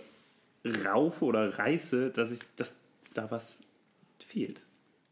[0.85, 2.75] raufe oder reiße, dass ich, dass
[3.13, 3.59] da was
[4.19, 4.61] fehlt.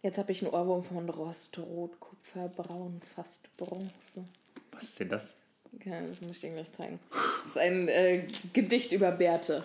[0.01, 4.24] Jetzt habe ich einen Ohrwurm von Rost, Rot, Kupfer, Braun, fast Bronze.
[4.72, 5.36] Was ist denn das?
[5.84, 6.99] Ja, das muss ich dir gleich zeigen.
[7.11, 9.63] Das ist ein äh, Gedicht über Bärte.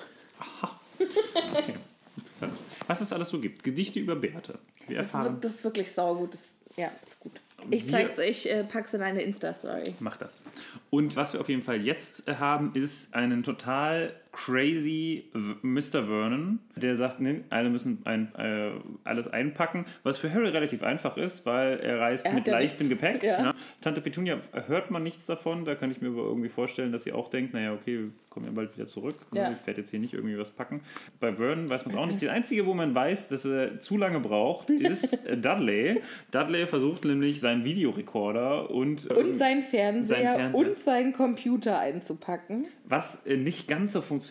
[2.17, 2.53] Interessant.
[2.87, 3.63] Was es alles so gibt.
[3.65, 4.59] Gedichte über Bärte.
[4.87, 5.39] Wir Das ist, erfahren.
[5.41, 6.35] das ist wirklich saugut.
[6.35, 6.41] Das,
[6.77, 7.33] ja, ist gut.
[7.71, 9.95] Ich Wir- zeig's euch, äh, pack's in eine Insta-Story.
[10.01, 10.43] Mach das.
[10.91, 15.25] Und was wir auf jeden Fall jetzt äh, haben, ist einen total crazy
[15.63, 16.07] Mr.
[16.07, 18.71] Vernon, der sagt, ne, alle müssen ein, äh,
[19.05, 22.89] alles einpacken, was für Harry relativ einfach ist, weil er reist Er mit ja leichtem
[22.89, 23.01] nichts.
[23.01, 23.23] Gepäck.
[23.23, 23.43] Ja.
[23.43, 23.55] Ne?
[23.81, 27.13] Tante Petunia hört man nichts davon, da kann ich mir aber irgendwie vorstellen, dass sie
[27.13, 29.41] auch denkt, naja, okay, wir kommen ja bald wieder zurück, ne?
[29.41, 29.53] Ja.
[29.61, 30.81] ich werde jetzt hier nicht irgendwie was packen.
[31.21, 32.21] Bei Vernon weiß man es auch nicht.
[32.21, 36.01] Das Einzige, wo man weiß, dass er zu lange braucht, ist äh, Dudley.
[36.33, 40.55] Dudley versucht nämlich seinen Videorekorder und, Und ähm, sein Fernseher, sein Fernseher.
[40.71, 42.67] und seinen Computer einzupacken.
[42.85, 44.24] was äh, nicht ganz so funktioniert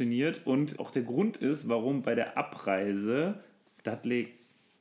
[0.45, 3.39] und auch der Grund ist, warum bei der Abreise
[3.83, 4.29] Dudley,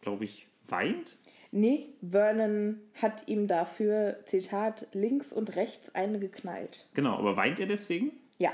[0.01, 1.17] glaube ich, weint.
[1.51, 6.87] Nee, Vernon hat ihm dafür, Zitat, links und rechts eine geknallt.
[6.95, 8.13] Genau, aber weint er deswegen?
[8.39, 8.53] Ja.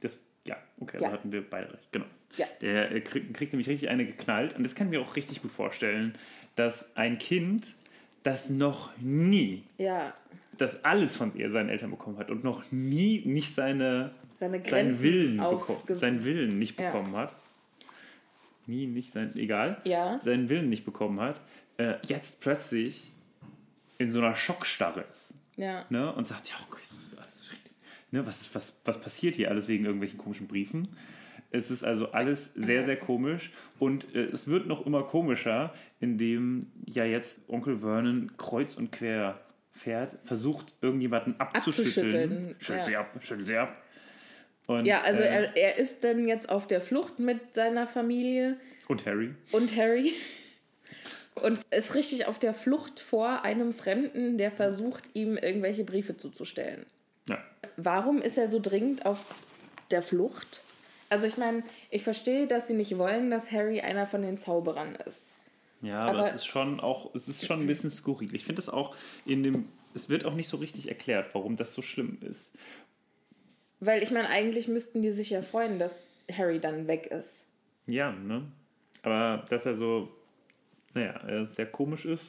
[0.00, 1.08] Das, ja, okay, Ja.
[1.08, 2.06] also hatten wir beide recht, genau.
[2.36, 2.46] Ja.
[2.62, 5.42] Der äh, kriegt, kriegt nämlich richtig eine geknallt und das kann ich mir auch richtig
[5.42, 6.14] gut vorstellen,
[6.54, 7.74] dass ein Kind,
[8.22, 10.14] das noch nie Ja.
[10.56, 14.86] das alles von ihr, seinen Eltern bekommen hat und noch nie nicht seine, Seine seinen
[14.86, 16.90] Grenzen Willen aufge- bekommen, seinen Willen nicht Ja.
[16.90, 17.34] bekommen hat.
[18.66, 20.18] Nie nicht sein, egal, Ja.
[20.20, 21.40] seinen Willen nicht bekommen hat,
[21.76, 23.12] äh, jetzt plötzlich
[23.98, 25.34] in so einer Schockstarre ist.
[25.56, 25.84] Ja.
[25.90, 26.10] Ne?
[26.14, 27.72] Und sagt, ja, okay, das ist alles schrecklich.
[28.12, 28.26] Ne?
[28.26, 30.88] Was, was, was passiert hier alles wegen irgendwelchen komischen Briefen?
[31.50, 36.60] Es ist also alles sehr, sehr komisch und äh, es wird noch immer komischer, indem
[36.86, 39.40] ja jetzt Onkel Vernon kreuz und quer
[39.72, 41.96] fährt, versucht irgendjemanden abzuschütteln.
[41.96, 42.84] Abzuschütteln, Schütteln ja.
[42.84, 43.76] sie ab, schütteln sie ab.
[44.66, 48.56] Und, Ja, also äh, er, er ist dann jetzt auf der Flucht mit seiner Familie
[48.88, 49.34] und Harry.
[49.52, 50.12] und Harry.
[51.36, 56.84] Und ist richtig auf der Flucht vor einem Fremden, der versucht, ihm irgendwelche Briefe zuzustellen.
[57.28, 57.38] Ja.
[57.76, 59.20] Warum ist er so dringend auf
[59.90, 60.62] der Flucht?
[61.08, 64.96] Also ich meine, ich verstehe, dass sie nicht wollen, dass Harry einer von den Zauberern
[65.06, 65.36] ist.
[65.82, 68.34] Ja, aber, Aber- es ist schon auch, es ist schon ein bisschen skurril.
[68.34, 68.94] Ich finde es auch
[69.24, 72.54] in dem, es wird auch nicht so richtig erklärt, warum das so schlimm ist.
[73.80, 75.92] Weil ich meine, eigentlich müssten die sich ja freuen, dass
[76.32, 77.44] Harry dann weg ist.
[77.86, 78.44] Ja, ne?
[79.02, 80.08] Aber dass er so,
[80.94, 82.24] naja, er sehr komisch ist.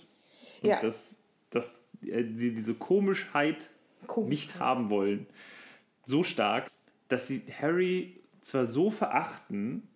[0.61, 0.81] Und Ja.
[0.81, 3.69] dass, dass sie diese Komischheit
[4.07, 4.29] Komischheit.
[4.29, 5.27] nicht haben wollen.
[6.05, 6.71] So stark,
[7.09, 9.87] dass sie Harry zwar so verachten,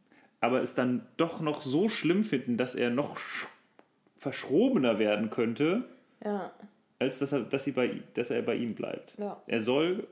[0.41, 3.47] aber es dann doch noch so schlimm finden, dass er noch sch-
[4.17, 5.85] verschrobener werden könnte,
[6.23, 6.51] Ja.
[6.99, 9.15] als dass er, dass sie bei, dass er bei ihm bleibt.
[9.17, 9.41] Ja.
[9.47, 10.07] Er soll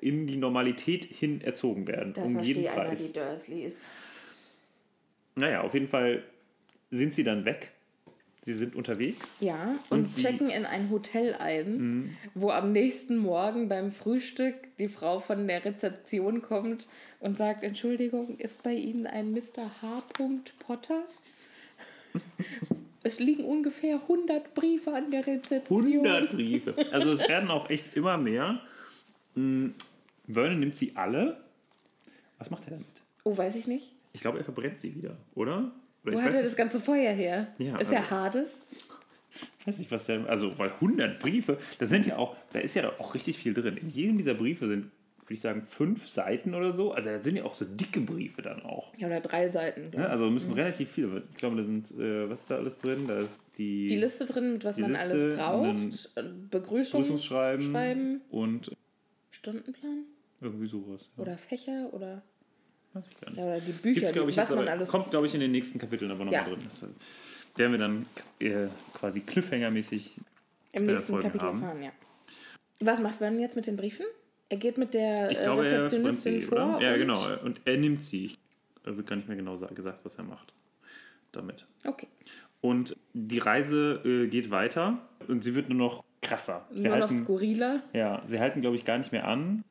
[0.00, 3.06] in die Normalität hin erzogen werden, Da um jeden verstehe einer Preis.
[3.06, 3.84] die Dursleys.
[5.34, 6.22] Naja, auf jeden Fall
[6.90, 7.70] sind sie dann weg.
[8.44, 9.28] Sie sind unterwegs.
[9.40, 10.22] Ja, und, Und Mhm.
[10.22, 15.64] checken in ein Hotel ein, wo am nächsten Morgen beim Frühstück die Frau von der
[15.66, 16.88] Rezeption kommt
[17.20, 19.70] und sagt, Entschuldigung, ist bei Ihnen ein Mr.
[19.82, 20.02] H.
[20.60, 21.02] Potter?
[23.02, 25.82] es liegen ungefähr 100 Briefe an der Rezeption.
[26.06, 26.74] 100 Briefe.
[26.90, 28.60] Also es werden auch echt immer mehr.
[30.28, 31.40] Vernon nimmt sie alle.
[32.38, 32.86] Was macht er damit?
[33.24, 33.94] Oh, weiß ich nicht.
[34.12, 35.72] Ich glaube, er verbrennt sie wieder, oder?
[36.04, 36.46] oder Wo hat er nicht.
[36.46, 37.48] das ganze Feuer her?
[37.58, 38.66] Ja, ist er also- Hades?
[39.60, 42.74] Ich weiß nicht, was der, also, weil 100 Briefe, da sind ja auch, da ist
[42.74, 43.76] ja auch richtig viel drin.
[43.76, 44.84] In jedem dieser Briefe sind,
[45.20, 46.92] würde ich sagen, fünf Seiten oder so.
[46.92, 48.94] Also, da sind ja auch so dicke Briefe dann auch.
[48.96, 49.90] Ja, oder drei Seiten.
[49.94, 51.24] Ja, also müssen relativ viele.
[51.30, 53.06] Ich glaube, da sind, äh, was ist da alles drin?
[53.06, 56.16] Da ist die, Die Liste drin, mit was man Liste alles braucht.
[56.16, 58.74] dann Begrüßungsschreiben, Begrüßungsschreiben und
[59.30, 60.04] Stundenplan
[60.40, 61.08] irgendwie sowas.
[61.16, 62.22] Ja, oder Fächer oder,
[62.92, 63.38] weiß ich gar nicht.
[63.38, 64.88] ja, oder die Bücher, Gibt's, die, ich, was man alles.
[64.88, 66.48] kommt, glaube ich, in den nächsten Kapiteln aber nochmal Ja.
[66.48, 66.60] drin.
[66.64, 66.82] Das
[67.56, 68.06] werden wir dann
[68.38, 70.12] äh, quasi Cliffhanger-mäßig
[70.72, 71.62] Im äh, nächsten Folgen Kapitel haben.
[71.62, 71.90] erfahren, ja.
[72.80, 74.06] Was macht Vernon jetzt mit den Briefen?
[74.48, 76.76] Er geht mit der Ich äh, glaube, er Rezeptionistin sie, vor.
[76.76, 76.80] oder?
[76.80, 77.20] Ja, genau.
[77.44, 78.36] Und er nimmt sie.
[78.84, 80.52] Da wird gar nicht mehr genau sa- gesagt, was er macht
[81.32, 81.66] damit.
[81.84, 82.06] Okay.
[82.60, 86.66] Und die Reise äh, geht weiter und sie wird nur noch krasser.
[86.70, 87.82] Sie Nur noch halten, skurriler.
[87.92, 89.62] ja, sie halten, glaube ich, gar nicht mehr an.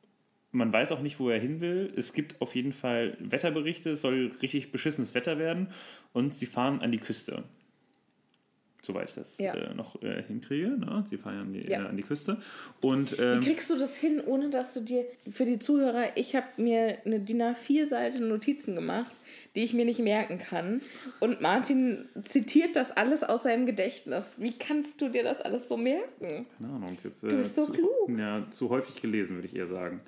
[0.50, 1.92] Man weiß auch nicht, wo er hin will.
[1.96, 3.90] Es gibt auf jeden Fall Wetterberichte.
[3.90, 5.68] Es soll richtig beschissenes Wetter werden.
[6.12, 7.44] Und sie fahren an die Küste.
[8.80, 9.54] Soweit ich das Ja.
[9.54, 10.68] äh, noch äh, hinkriege.
[10.68, 11.04] Ne?
[11.06, 11.82] Sie fahren an die, Ja.
[11.84, 12.38] äh, an die Küste.
[12.80, 16.34] Und Wie ähm, kriegst du das hin, ohne dass du dir, für die Zuhörer, ich
[16.36, 19.12] habe mir eine DIN A4-Seite Notizen gemacht,
[19.56, 20.80] die ich mir nicht merken kann.
[21.18, 24.40] Und Martin zitiert das alles aus seinem Gedächtnis.
[24.40, 26.46] Wie kannst du dir das alles so merken?
[26.56, 26.96] Keine Ahnung.
[27.02, 27.90] Ist, Du bist so zu, klug.
[28.16, 30.00] Ja, zu häufig gelesen, würde ich eher sagen.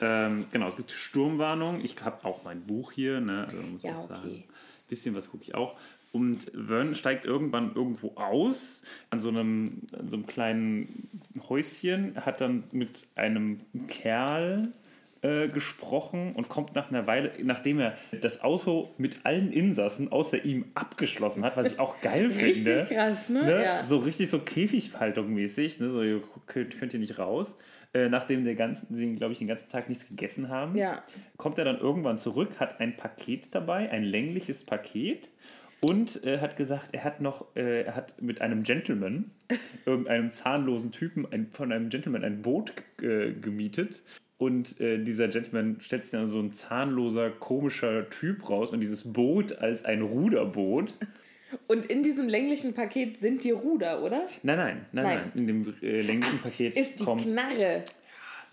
[0.00, 1.80] Ähm, genau, es gibt Sturmwarnung.
[1.84, 3.20] Ich habe auch mein Buch hier.
[3.20, 3.44] Ne?
[3.46, 4.14] Also muss Ja, auch okay.
[4.14, 4.44] sagen,
[4.88, 5.76] bisschen was gucke ich auch.
[6.10, 11.08] Und Vern steigt irgendwann irgendwo aus, an so einem, an so einem kleinen
[11.48, 14.72] Häuschen, hat dann mit einem Kerl
[15.20, 20.44] äh, gesprochen und kommt nach einer Weile, nachdem er das Auto mit allen Insassen außer
[20.44, 22.86] ihm abgeschlossen hat, was ich auch geil Richtig finde.
[22.88, 23.44] krass, ne?
[23.44, 23.62] Ne?
[23.64, 23.84] Ja.
[23.84, 25.90] So richtig so Käfighaltung mäßig, ne?
[25.90, 27.54] so könnt, könnt ihr nicht raus.
[27.94, 31.02] Äh, nachdem der ganzen, sie, glaube ich, den ganzen Tag nichts gegessen haben, Ja.
[31.38, 35.30] kommt er dann irgendwann zurück, hat ein Paket dabei, ein längliches Paket
[35.80, 39.30] und äh, hat gesagt, er hat noch, äh, er hat mit einem Gentleman,
[39.86, 44.02] irgendeinem zahnlosen Typen, ein, von einem Gentleman ein Boot äh, gemietet.
[44.36, 49.12] Und äh, dieser Gentleman stellt sich dann so ein zahnloser, komischer Typ raus und dieses
[49.12, 50.96] Boot als ein Ruderboot.
[51.66, 54.28] Und in diesem länglichen Paket sind die Ruder, oder?
[54.42, 55.18] Nein, nein, nein, Nein.
[55.18, 55.32] nein.
[55.34, 57.22] In dem äh, länglichen Paket Ist die kommt.
[57.22, 57.84] Knarre.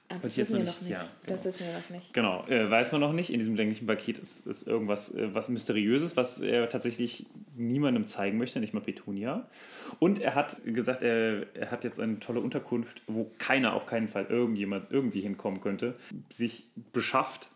[0.07, 0.81] Ah, das jetzt wissen wir noch nicht.
[0.83, 0.91] nicht.
[0.91, 1.45] Ja, Das genau.
[1.45, 2.13] wissen wir noch nicht.
[2.13, 3.31] Genau, äh, weiß man noch nicht.
[3.31, 7.25] In diesem länglichen Paket ist, ist irgendwas äh, was Mysteriöses, was er tatsächlich
[7.57, 9.49] niemandem zeigen möchte, nicht mal Petunia.
[9.97, 14.07] Und er hat gesagt, er, er hat jetzt eine tolle Unterkunft, wo keiner auf keinen
[14.07, 15.95] Fall irgendjemand irgendwie hinkommen könnte,
[16.29, 17.49] sich beschafft.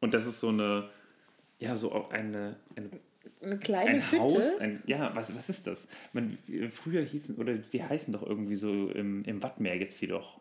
[0.00, 0.88] Und das ist so eine,
[1.60, 2.90] ja, so auch eine, eine
[3.44, 4.22] Eine kleine ein Hütte.
[4.22, 5.88] Haus, ein, ja, was, was ist das?
[6.12, 6.38] Man,
[6.70, 10.40] früher hießen, oder die heißen doch irgendwie so, im, im Wattmeer gibt es die doch.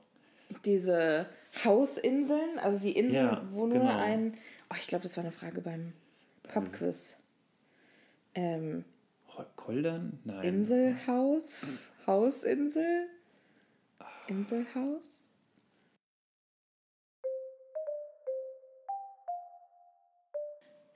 [0.66, 1.28] Diese
[1.64, 3.98] Hausinseln, also die Inseln, Ja, wo nur genau.
[3.98, 4.38] ein.
[4.70, 5.94] Oh, ich glaube, das war eine Frage beim
[6.44, 7.16] Pubquiz.
[8.36, 8.86] Ähm,
[9.56, 10.20] Koldern?
[10.24, 10.44] Nein.
[10.44, 11.92] Inselhaus?
[12.06, 13.08] Hausinsel?
[14.28, 15.13] Inselhaus?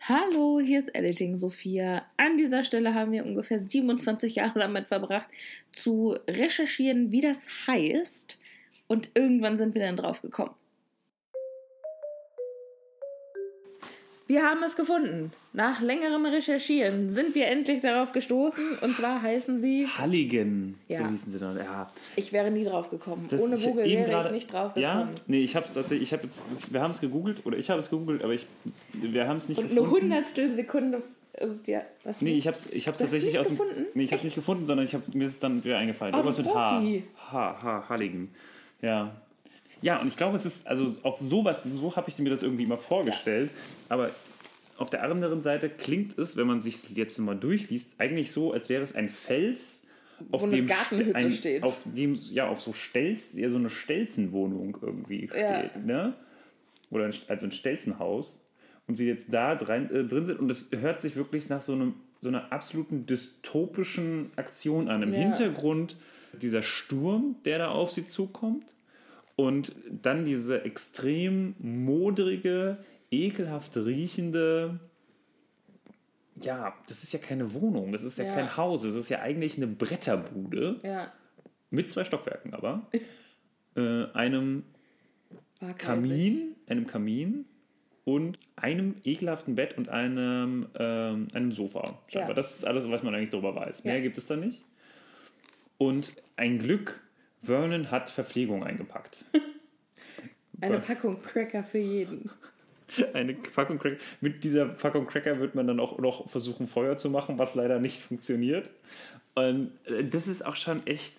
[0.09, 2.05] Hallo, hier ist Editing Sophia.
[2.15, 5.27] An dieser Stelle haben wir ungefähr 27 Jahre damit verbracht,
[5.73, 8.39] zu recherchieren, wie das heißt.
[8.87, 10.55] Und irgendwann sind wir dann drauf gekommen.
[14.27, 15.31] Wir haben es gefunden.
[15.53, 18.77] Nach längerem Recherchieren sind wir endlich darauf gestoßen.
[18.79, 19.87] Und zwar heißen sie.
[19.87, 21.07] Halligen, so Ja.
[21.09, 21.55] hießen sie dann.
[21.57, 23.25] Ja, Ich wäre nie drauf gekommen.
[23.29, 25.15] das Ohne Google wäre gerade- ich nicht drauf Ja, gekommen.
[25.27, 27.79] nee, ich habe es tatsächlich, ich habe jetzt, wir haben es gegoogelt oder ich habe
[27.79, 28.45] es gegoogelt, aber ich,
[28.93, 30.01] wir haben es nicht Und eine gefunden.
[30.03, 31.01] Hundertstel Sekunde
[31.39, 31.83] ist es dir.
[32.03, 33.57] Was Nee, ich habe es ich hab's tatsächlich nicht aus dem.
[33.57, 33.85] gefunden?
[33.93, 36.13] Nee, ich habe es nicht gefunden, sondern ich hab, mir ist es dann wieder eingefallen.
[36.13, 36.81] Oh, Irgendwas mit H.
[37.31, 38.29] H, H, Halligen.
[38.81, 39.15] Ja.
[39.81, 42.63] Ja, und ich glaube, es ist, also auf sowas, so habe ich mir das irgendwie
[42.63, 43.51] immer vorgestellt.
[43.89, 44.09] Aber
[44.77, 48.69] auf der anderen Seite klingt es, wenn man sich jetzt mal durchliest, eigentlich so, als
[48.69, 49.83] wäre es ein Fels,
[50.31, 51.63] auf eine dem Gartenhütte ein, steht.
[51.63, 55.59] Auf dem, ja, auf so Stelz, ja, so eine Stelzenwohnung irgendwie Ja.
[55.59, 55.85] steht.
[55.85, 56.13] Ne?
[56.89, 58.43] Oder ein, also ein Stelzenhaus.
[58.87, 61.73] Und sie jetzt da drin, äh, drin sind und es hört sich wirklich nach so,
[61.73, 65.03] einem, so einer absoluten dystopischen Aktion an.
[65.03, 65.19] Im Ja.
[65.19, 65.97] Hintergrund
[66.41, 68.73] dieser Sturm, der da auf sie zukommt.
[69.37, 72.79] Und dann diese extrem modrige,
[73.11, 74.79] ekelhaft riechende.
[76.41, 78.33] Ja, das ist ja keine Wohnung, das ist ja, Ja.
[78.35, 81.13] kein Haus, es ist ja eigentlich eine Bretterbude Ja.
[81.69, 82.87] mit zwei Stockwerken, aber
[83.75, 84.63] äh, einem.
[85.79, 87.45] Kamin, einem Kamin
[88.05, 91.99] und einem ekelhaften Bett und einem, ähm, einem Sofa.
[92.07, 92.29] Scheinbar.
[92.29, 92.35] Ja.
[92.35, 93.83] Das ist alles, was man eigentlich darüber weiß.
[93.83, 94.63] Mehr gibt es da nicht.
[95.79, 97.01] Und ein Glück,
[97.47, 99.25] Vernon hat Verpflegung eingepackt.
[100.61, 102.29] Eine Packung Cracker für jeden.
[103.13, 103.97] Eine Packung Cracker.
[104.21, 107.79] Mit dieser Packung Cracker wird man dann auch noch versuchen, Feuer zu machen, was leider
[107.79, 108.71] nicht funktioniert.
[109.35, 111.13] Und äh, das ist auch schon echt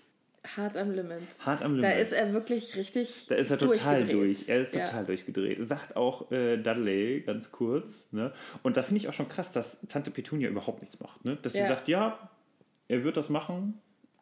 [0.56, 1.18] Hart am Limit.
[1.44, 1.84] hart am Limit.
[1.84, 3.26] Da ist er wirklich richtig.
[3.28, 4.12] Da ist er total durchgedreht.
[4.14, 4.48] durch.
[4.48, 4.86] Er ist Ja.
[4.86, 5.58] total durchgedreht.
[5.68, 8.06] Sagt auch äh, Dudley ganz kurz.
[8.12, 8.32] Ne?
[8.62, 11.24] Und da finde ich auch schon krass, dass Tante Petunia überhaupt nichts macht.
[11.24, 11.36] Ne?
[11.42, 11.68] Dass sie Ja.
[11.68, 12.30] sagt, ja,
[12.88, 13.78] er wird das machen,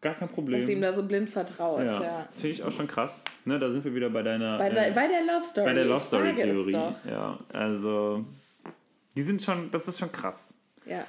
[0.07, 0.61] gar kein Problem.
[0.61, 1.81] Dass ihm da so blind vertraut.
[1.81, 2.29] ja, Ja.
[2.33, 3.23] finde ich auch schon krass.
[3.45, 3.59] Ne?
[3.59, 5.67] Da sind wir wieder bei deiner Bei, der, äh, bei der Love Story.
[5.67, 6.73] bei der Love Story Theorie.
[7.11, 8.25] Ja, also
[9.17, 10.55] die sind schon, das ist schon krass.
[10.87, 11.05] Ja.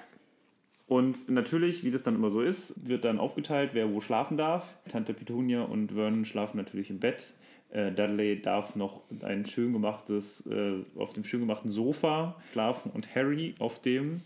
[0.87, 4.65] Und natürlich, wie das dann immer so ist, wird dann aufgeteilt, wer wo schlafen darf.
[4.89, 7.33] Tante Petunia und Vernon schlafen natürlich im Bett.
[7.69, 13.13] Äh, Dudley darf noch ein schön gemachtes, äh, auf dem schön gemachten Sofa schlafen und
[13.15, 14.21] Harry auf dem.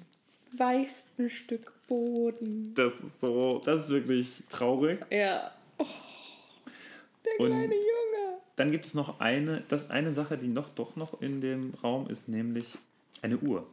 [0.58, 2.74] Weichsten Stück Boden.
[2.76, 5.00] Das ist so, das ist wirklich traurig.
[5.10, 5.52] Ja.
[5.78, 5.86] Oh,
[7.26, 8.38] der Und- kleine Junge.
[8.58, 12.08] Dann gibt es noch eine, das eine Sache, die noch doch noch in dem Raum
[12.10, 12.78] ist, nämlich
[13.22, 13.66] eine Uhr.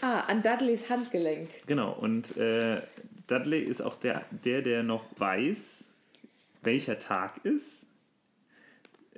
[0.00, 1.48] Ah, an Dudleys Handgelenk.
[1.66, 2.82] Genau, und äh,
[3.26, 5.84] Dudley ist auch der, der, der noch weiß,
[6.62, 7.86] welcher Tag ist.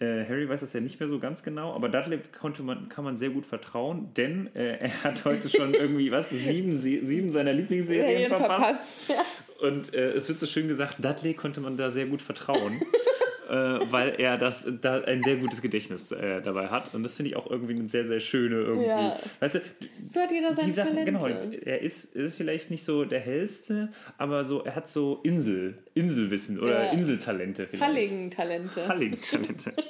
[0.04, 3.04] Äh, Harry weiß das ja nicht mehr so ganz genau, aber Dudley konnte man, kann
[3.04, 7.52] man sehr gut vertrauen, denn äh, er hat heute schon irgendwie, was, sieben, sieben seiner
[7.52, 9.06] Lieblingsserien Serien verpasst.
[9.06, 9.08] verpasst.
[9.08, 9.66] Ja.
[9.66, 12.82] Und äh, es wird so schön gesagt, Dudley konnte man da sehr gut vertrauen,
[13.54, 16.92] äh, weil er das da ein sehr gutes Gedächtnis äh, dabei hat.
[16.94, 18.86] Und das finde ich auch irgendwie eine sehr, sehr schöne irgendwie.
[18.88, 19.16] Ja.
[19.40, 19.60] Weißt du,
[20.08, 21.04] So hat jeder Sachen, Talente.
[21.04, 25.78] genau, er ist, ist vielleicht nicht so der hellste, aber so, er hat so Insel,
[25.94, 26.90] Inselwissen oder Ja.
[26.92, 27.84] Inseltalente vielleicht.
[27.84, 28.88] Halligen-Talente.
[28.88, 29.72] Halligen-Talente.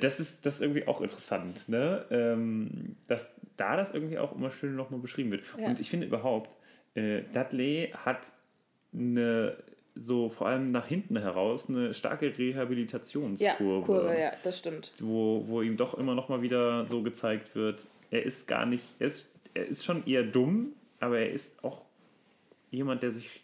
[0.00, 2.04] Das ist, das ist irgendwie auch interessant, ne?
[2.10, 5.42] Ähm, dass da das irgendwie auch immer schön nochmal beschrieben wird.
[5.60, 5.68] Ja.
[5.68, 6.56] Und ich finde überhaupt,
[6.94, 8.26] äh, Dudley hat
[8.92, 9.56] eine,
[9.96, 14.92] so vor allem nach hinten heraus, eine starke Ja, Rehabilitationskurve Kurve, ja, das stimmt.
[14.98, 18.84] wo, wo ihm doch immer noch mal wieder so gezeigt wird, er ist gar nicht,
[18.98, 21.82] er ist, er ist schon eher dumm, aber er ist auch
[22.70, 23.42] jemand, der sich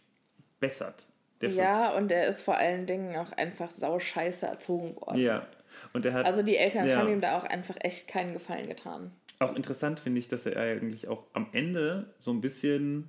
[0.58, 1.06] bessert.
[1.40, 5.18] Der Ja, und er ist vor allen Dingen auch einfach sauscheiße erzogen worden.
[5.18, 5.46] ja.
[5.92, 6.96] Und er hat Also die Eltern Ja.
[6.98, 9.12] haben ihm da auch einfach echt keinen Gefallen getan.
[9.38, 13.08] auch interessant, finde ich, dass er eigentlich auch am Ende so ein bisschen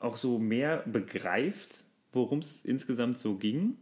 [0.00, 3.76] auch so mehr begreift, worum es insgesamt so ging.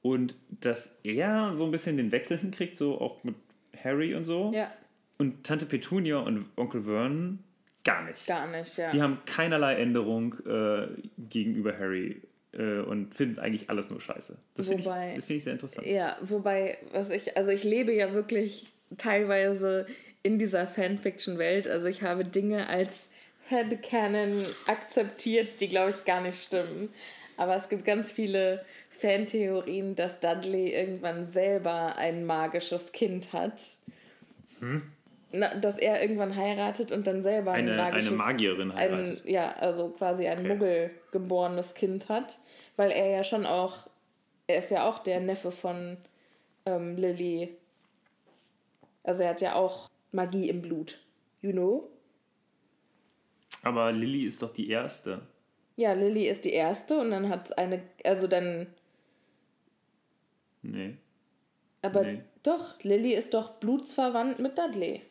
[0.00, 3.36] Und dass er so ein bisschen den Wechsel hinkriegt, so auch mit
[3.84, 4.50] Harry und so.
[4.52, 4.72] Ja,
[5.18, 7.38] Und Tante Petunia und Onkel Vernon
[7.84, 8.26] gar nicht.
[8.26, 8.90] gar nicht, ja.
[8.90, 10.88] Die haben keinerlei Änderung äh,
[11.18, 12.20] gegenüber Harry
[12.52, 14.36] äh, und finden eigentlich alles nur scheiße.
[14.54, 15.86] Das finde ich, das find ich sehr interessant.
[15.86, 18.66] Ja, wobei, was ich, also ich lebe ja wirklich
[18.98, 19.86] teilweise
[20.22, 21.66] in dieser Fanfiction-Welt.
[21.68, 23.08] Also ich habe Dinge als
[23.52, 26.92] Headcanon akzeptiert, die glaube ich gar nicht stimmen.
[27.36, 33.62] Aber es gibt ganz viele Fantheorien, dass Dudley irgendwann selber ein magisches Kind hat.
[35.32, 39.24] Na, dass er irgendwann heiratet und dann selber ein Eine, eine Magierin ein, heiratet.
[39.24, 40.48] ja, also quasi ein Okay.
[40.48, 42.38] Muggel geborenes Kind hat,
[42.76, 43.88] weil er ja schon auch,
[44.46, 45.96] er ist ja auch der Neffe von
[46.66, 47.56] ähm, Lily.
[49.04, 51.00] Also er hat ja auch Magie im Blut.
[51.40, 51.88] You know?
[53.62, 55.22] Aber Lilly ist doch die Erste.
[55.76, 58.66] Ja, Lily ist die erste und dann hat es eine, also dann,
[60.62, 60.96] Nee.
[61.80, 62.22] aber Nee.
[62.42, 65.02] doch, Lily ist doch blutsverwandt mit Dudley.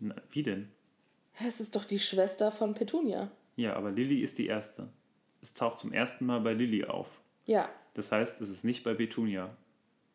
[0.00, 0.70] Na, wie denn?
[1.40, 3.30] Es ist doch die Schwester von Petunia.
[3.56, 4.88] Ja, aber Lilly ist die Erste.
[5.40, 7.08] Es taucht zum ersten Mal bei Lilly auf.
[7.46, 9.56] Ja, Das heißt, es ist nicht bei Petunia.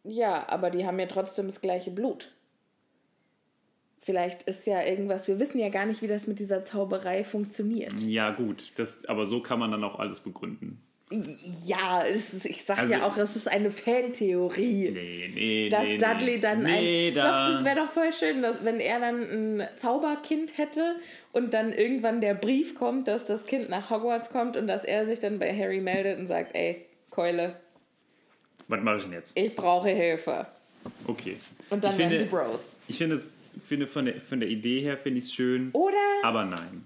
[0.03, 2.31] Ja, aber die haben ja trotzdem das gleiche Blut.
[4.09, 7.93] Vielleicht ist ja irgendwas, wir wissen ja gar nicht, wie das mit dieser Zauberei funktioniert.
[8.01, 8.71] Ja, gut.
[8.75, 10.81] Das, aber so kann man dann auch alles begründen.
[11.67, 14.89] Ja, ist, ich sag Also- ja auch, das ist eine Fantheorie.
[14.91, 15.97] Nee, nee, Dass nee.
[15.99, 17.13] Dudley dann nee, ein.
[17.13, 19.21] da, Doch, das wäre doch voll schön, dass, wenn er dann
[19.61, 20.95] ein Zauberkind hätte
[21.31, 25.05] und dann irgendwann der Brief kommt, dass das Kind nach Hogwarts kommt und dass er
[25.05, 27.57] sich dann bei Harry meldet und sagt: Ey, Keule,
[28.67, 29.37] Was mache ich denn jetzt?
[29.37, 30.47] ich brauche Hilfe.
[31.05, 31.37] Okay.
[31.69, 32.61] Und dann ich werden finde, sie Bros.
[32.87, 35.97] Ich finde es finde von der, von der Idee her finde ich es schön, Oder
[36.23, 36.85] aber nein.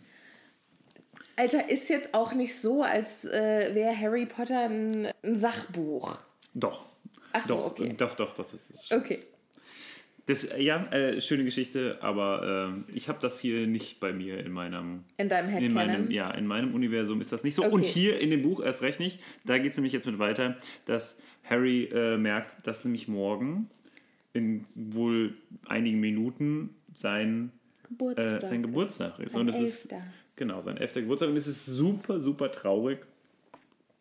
[1.36, 6.17] Alter, ist jetzt auch nicht so, als äh, wäre Harry Potter ein, ein Sachbuch.
[6.53, 6.86] Doch.
[7.32, 7.93] Ach so, doch, okay.
[7.97, 9.19] doch, doch, doch, das ist Okay.
[10.28, 14.51] das, ja, äh, schöne Geschichte, aber ähm, ich habe das hier nicht bei mir in
[14.51, 15.74] meinem In deinem in Headcanon?
[15.74, 17.63] meinem, ja, in meinem Universum ist das nicht so.
[17.63, 17.74] Okay.
[17.74, 19.19] Und hier in dem Buch erst recht nicht.
[19.43, 20.55] Da geht es nämlich jetzt mit weiter,
[20.86, 23.69] dass Harry äh, merkt, dass nämlich morgen
[24.34, 27.51] in wohl einigen Minuten sein,
[27.86, 28.47] äh, Geburtstag.
[28.47, 29.31] sein Geburtstag ist.
[29.34, 29.95] Sein Und es ist
[30.36, 32.99] genau sein elfter Geburtstag und es ist super, super traurig.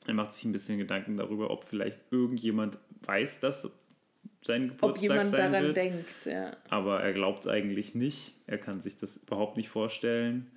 [0.06, 3.68] Er macht sich ein bisschen Gedanken darüber, ob vielleicht irgendjemand weiß, dass
[4.42, 5.76] sein Geburtstag Ob jemand daran wird.
[5.76, 6.56] denkt, ja.
[6.68, 8.34] Aber er glaubt es eigentlich nicht.
[8.46, 10.50] Er kann sich das überhaupt nicht vorstellen.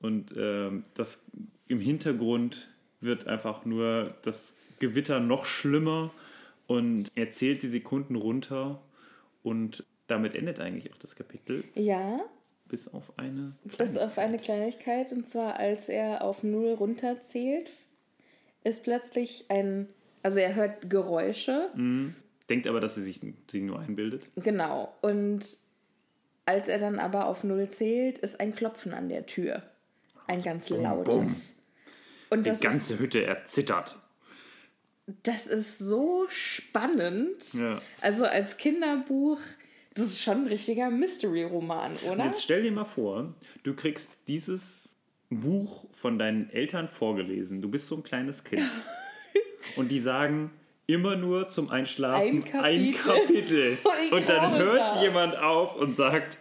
[0.00, 1.24] Und ähm, das
[1.66, 2.68] im Hintergrund
[3.00, 6.12] wird einfach nur das Gewitter noch schlimmer
[6.68, 8.80] und er zählt die Sekunden runter
[9.48, 12.20] und damit endet eigentlich auch das Kapitel, Ja,
[12.68, 15.12] bis auf eine bis auf eine Kleinigkeit.
[15.12, 17.70] Und zwar, als er auf Null runterzählt,
[18.64, 19.88] ist plötzlich ein.
[20.22, 21.70] Also er hört Geräusche.
[22.50, 23.20] Denkt aber, dass sie sich
[23.50, 24.26] sie nur einbildet.
[24.36, 24.92] Genau.
[25.00, 25.58] Und
[26.44, 29.62] als er dann aber auf Null zählt, ist ein Klopfen an der Tür.
[30.26, 31.14] Ein ganz lautes.
[31.14, 31.36] bumm.
[32.30, 33.98] Und Die ganze ist, Hütte erzittert.
[35.22, 37.54] Das ist so spannend.
[37.54, 37.80] Ja.
[38.00, 39.40] Also als Kinderbuch,
[39.94, 42.24] das ist schon ein richtiger Mystery-Roman, oder?
[42.24, 44.90] Jetzt stell dir mal vor, du kriegst dieses
[45.30, 47.60] Buch von deinen Eltern vorgelesen.
[47.60, 48.62] Du bist so ein kleines Kind.
[49.76, 50.50] Und die sagen
[50.86, 53.76] immer nur zum Einschlafen Ein ein Kapitel.
[53.76, 53.78] Kapitel.
[54.10, 55.02] Wie Und dann hört grausam.
[55.02, 56.38] jemand auf und sagt,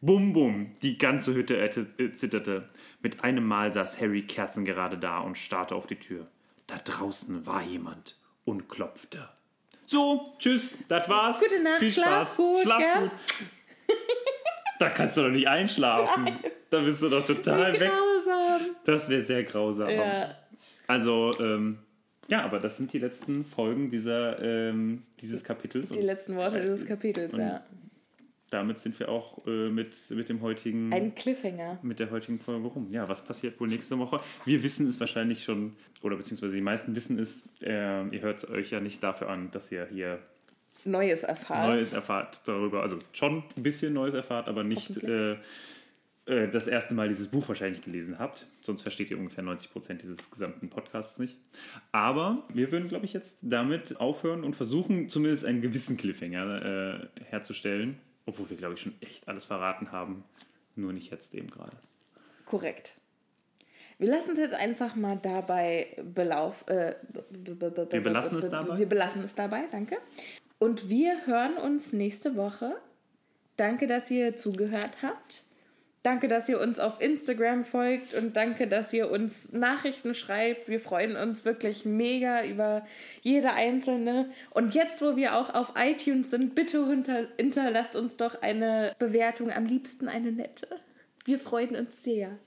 [0.00, 1.70] bum bum, die ganze Hütte
[2.14, 2.68] zitterte.
[3.02, 6.28] Mit einem Mal saß Harry kerzengerade da und starrte auf die Tür.
[6.68, 9.28] Da draußen war jemand und klopfte.
[9.86, 11.40] So, tschüss, das war's.
[11.40, 12.36] Gute Nacht, Viel schlaf Spaß.
[12.36, 13.02] gut, Schlaf gell?
[13.08, 13.10] gut.
[14.78, 16.38] Da kannst du doch nicht einschlafen.
[16.70, 17.90] Da bist du doch total weg.
[17.90, 18.76] Grausam.
[18.84, 19.88] Das wäre sehr grausam.
[19.90, 20.36] Ja.
[20.86, 21.78] Also, ähm,
[22.28, 25.88] ja, aber das sind die letzten Folgen dieser, ähm, dieses Kapitels.
[25.88, 27.64] Die letzten Worte dieses Kapitels, ja.
[28.50, 30.92] Damit sind wir auch äh, mit, mit dem heutigen.
[30.92, 31.78] Ein Cliffhanger.
[31.82, 32.88] mit der heutigen Folge rum.
[32.92, 34.20] Ja, was passiert wohl nächste Woche?
[34.44, 38.48] Wir wissen es wahrscheinlich schon, oder beziehungsweise die meisten wissen es, äh, ihr hört es
[38.48, 40.18] euch ja nicht dafür an, dass ihr hier
[40.84, 41.70] Neues erfahren.
[41.70, 42.82] Neues erfahrt darüber.
[42.82, 45.36] Also schon ein bisschen Neues erfahrt, aber nicht äh,
[46.28, 48.46] äh, das erste Mal dieses Buch wahrscheinlich gelesen habt.
[48.62, 51.36] Sonst versteht ihr ungefähr 90 Prozent dieses gesamten Podcasts nicht.
[51.90, 57.24] Aber wir würden, glaube ich, jetzt damit aufhören und versuchen, zumindest einen gewissen Cliffhanger äh,
[57.24, 57.98] herzustellen.
[58.28, 60.22] Obwohl wir, glaube ich, schon echt alles verraten haben.
[60.76, 61.72] Nur nicht jetzt eben gerade.
[62.44, 62.94] Korrekt.
[63.96, 66.68] Wir lassen es jetzt einfach mal dabei belauf.
[66.68, 66.94] Äh,
[67.90, 68.78] Wir belassen es dabei?
[68.78, 69.96] Wir belassen es dabei, danke.
[70.58, 72.76] Und wir hören uns nächste Woche.
[73.56, 75.44] Danke, dass ihr zugehört habt.
[76.02, 80.68] Danke, dass ihr uns auf Instagram folgt und danke, dass ihr uns Nachrichten schreibt.
[80.68, 82.86] Wir freuen uns wirklich mega über
[83.22, 84.30] jede einzelne.
[84.50, 89.50] Und jetzt, wo wir auch auf iTunes sind, bitte hinter, hinterlasst uns doch eine Bewertung,
[89.50, 90.68] am liebsten eine nette.
[91.24, 92.38] Wir freuen uns sehr.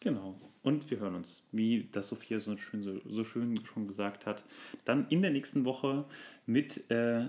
[0.00, 0.36] Genau.
[0.62, 4.44] Und wir hören uns, wie das Sophia so schön, so, so schön schon gesagt hat,
[4.84, 6.04] dann in der nächsten Woche
[6.46, 7.26] mit äh,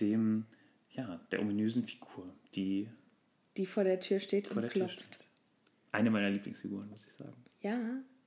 [0.00, 0.46] dem,
[0.90, 2.88] ja, der ominösen Figur, die
[3.56, 5.00] Die vor der Tür steht vor und der Tür klopft.
[5.02, 5.18] steht.
[5.92, 7.34] Eine meiner Lieblingsfiguren, muss ich sagen.
[7.60, 7.78] Ja,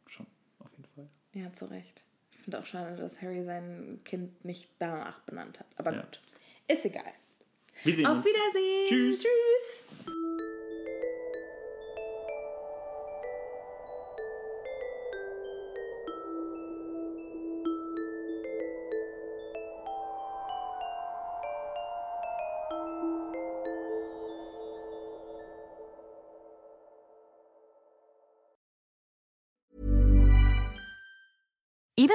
[0.08, 0.28] Schon,
[0.60, 1.10] auf jeden Fall.
[1.34, 2.04] ja, zu Recht.
[2.32, 5.68] Ich finde auch schade, dass Harry sein Kind nicht danach benannt hat.
[5.78, 6.02] Aber Ja.
[6.02, 6.22] gut,
[6.68, 7.12] ist egal.
[7.84, 8.26] Wir sehen Auf uns.
[8.26, 8.88] Wiedersehen.
[8.88, 9.24] Tschüss.
[9.24, 10.46] Tschüss.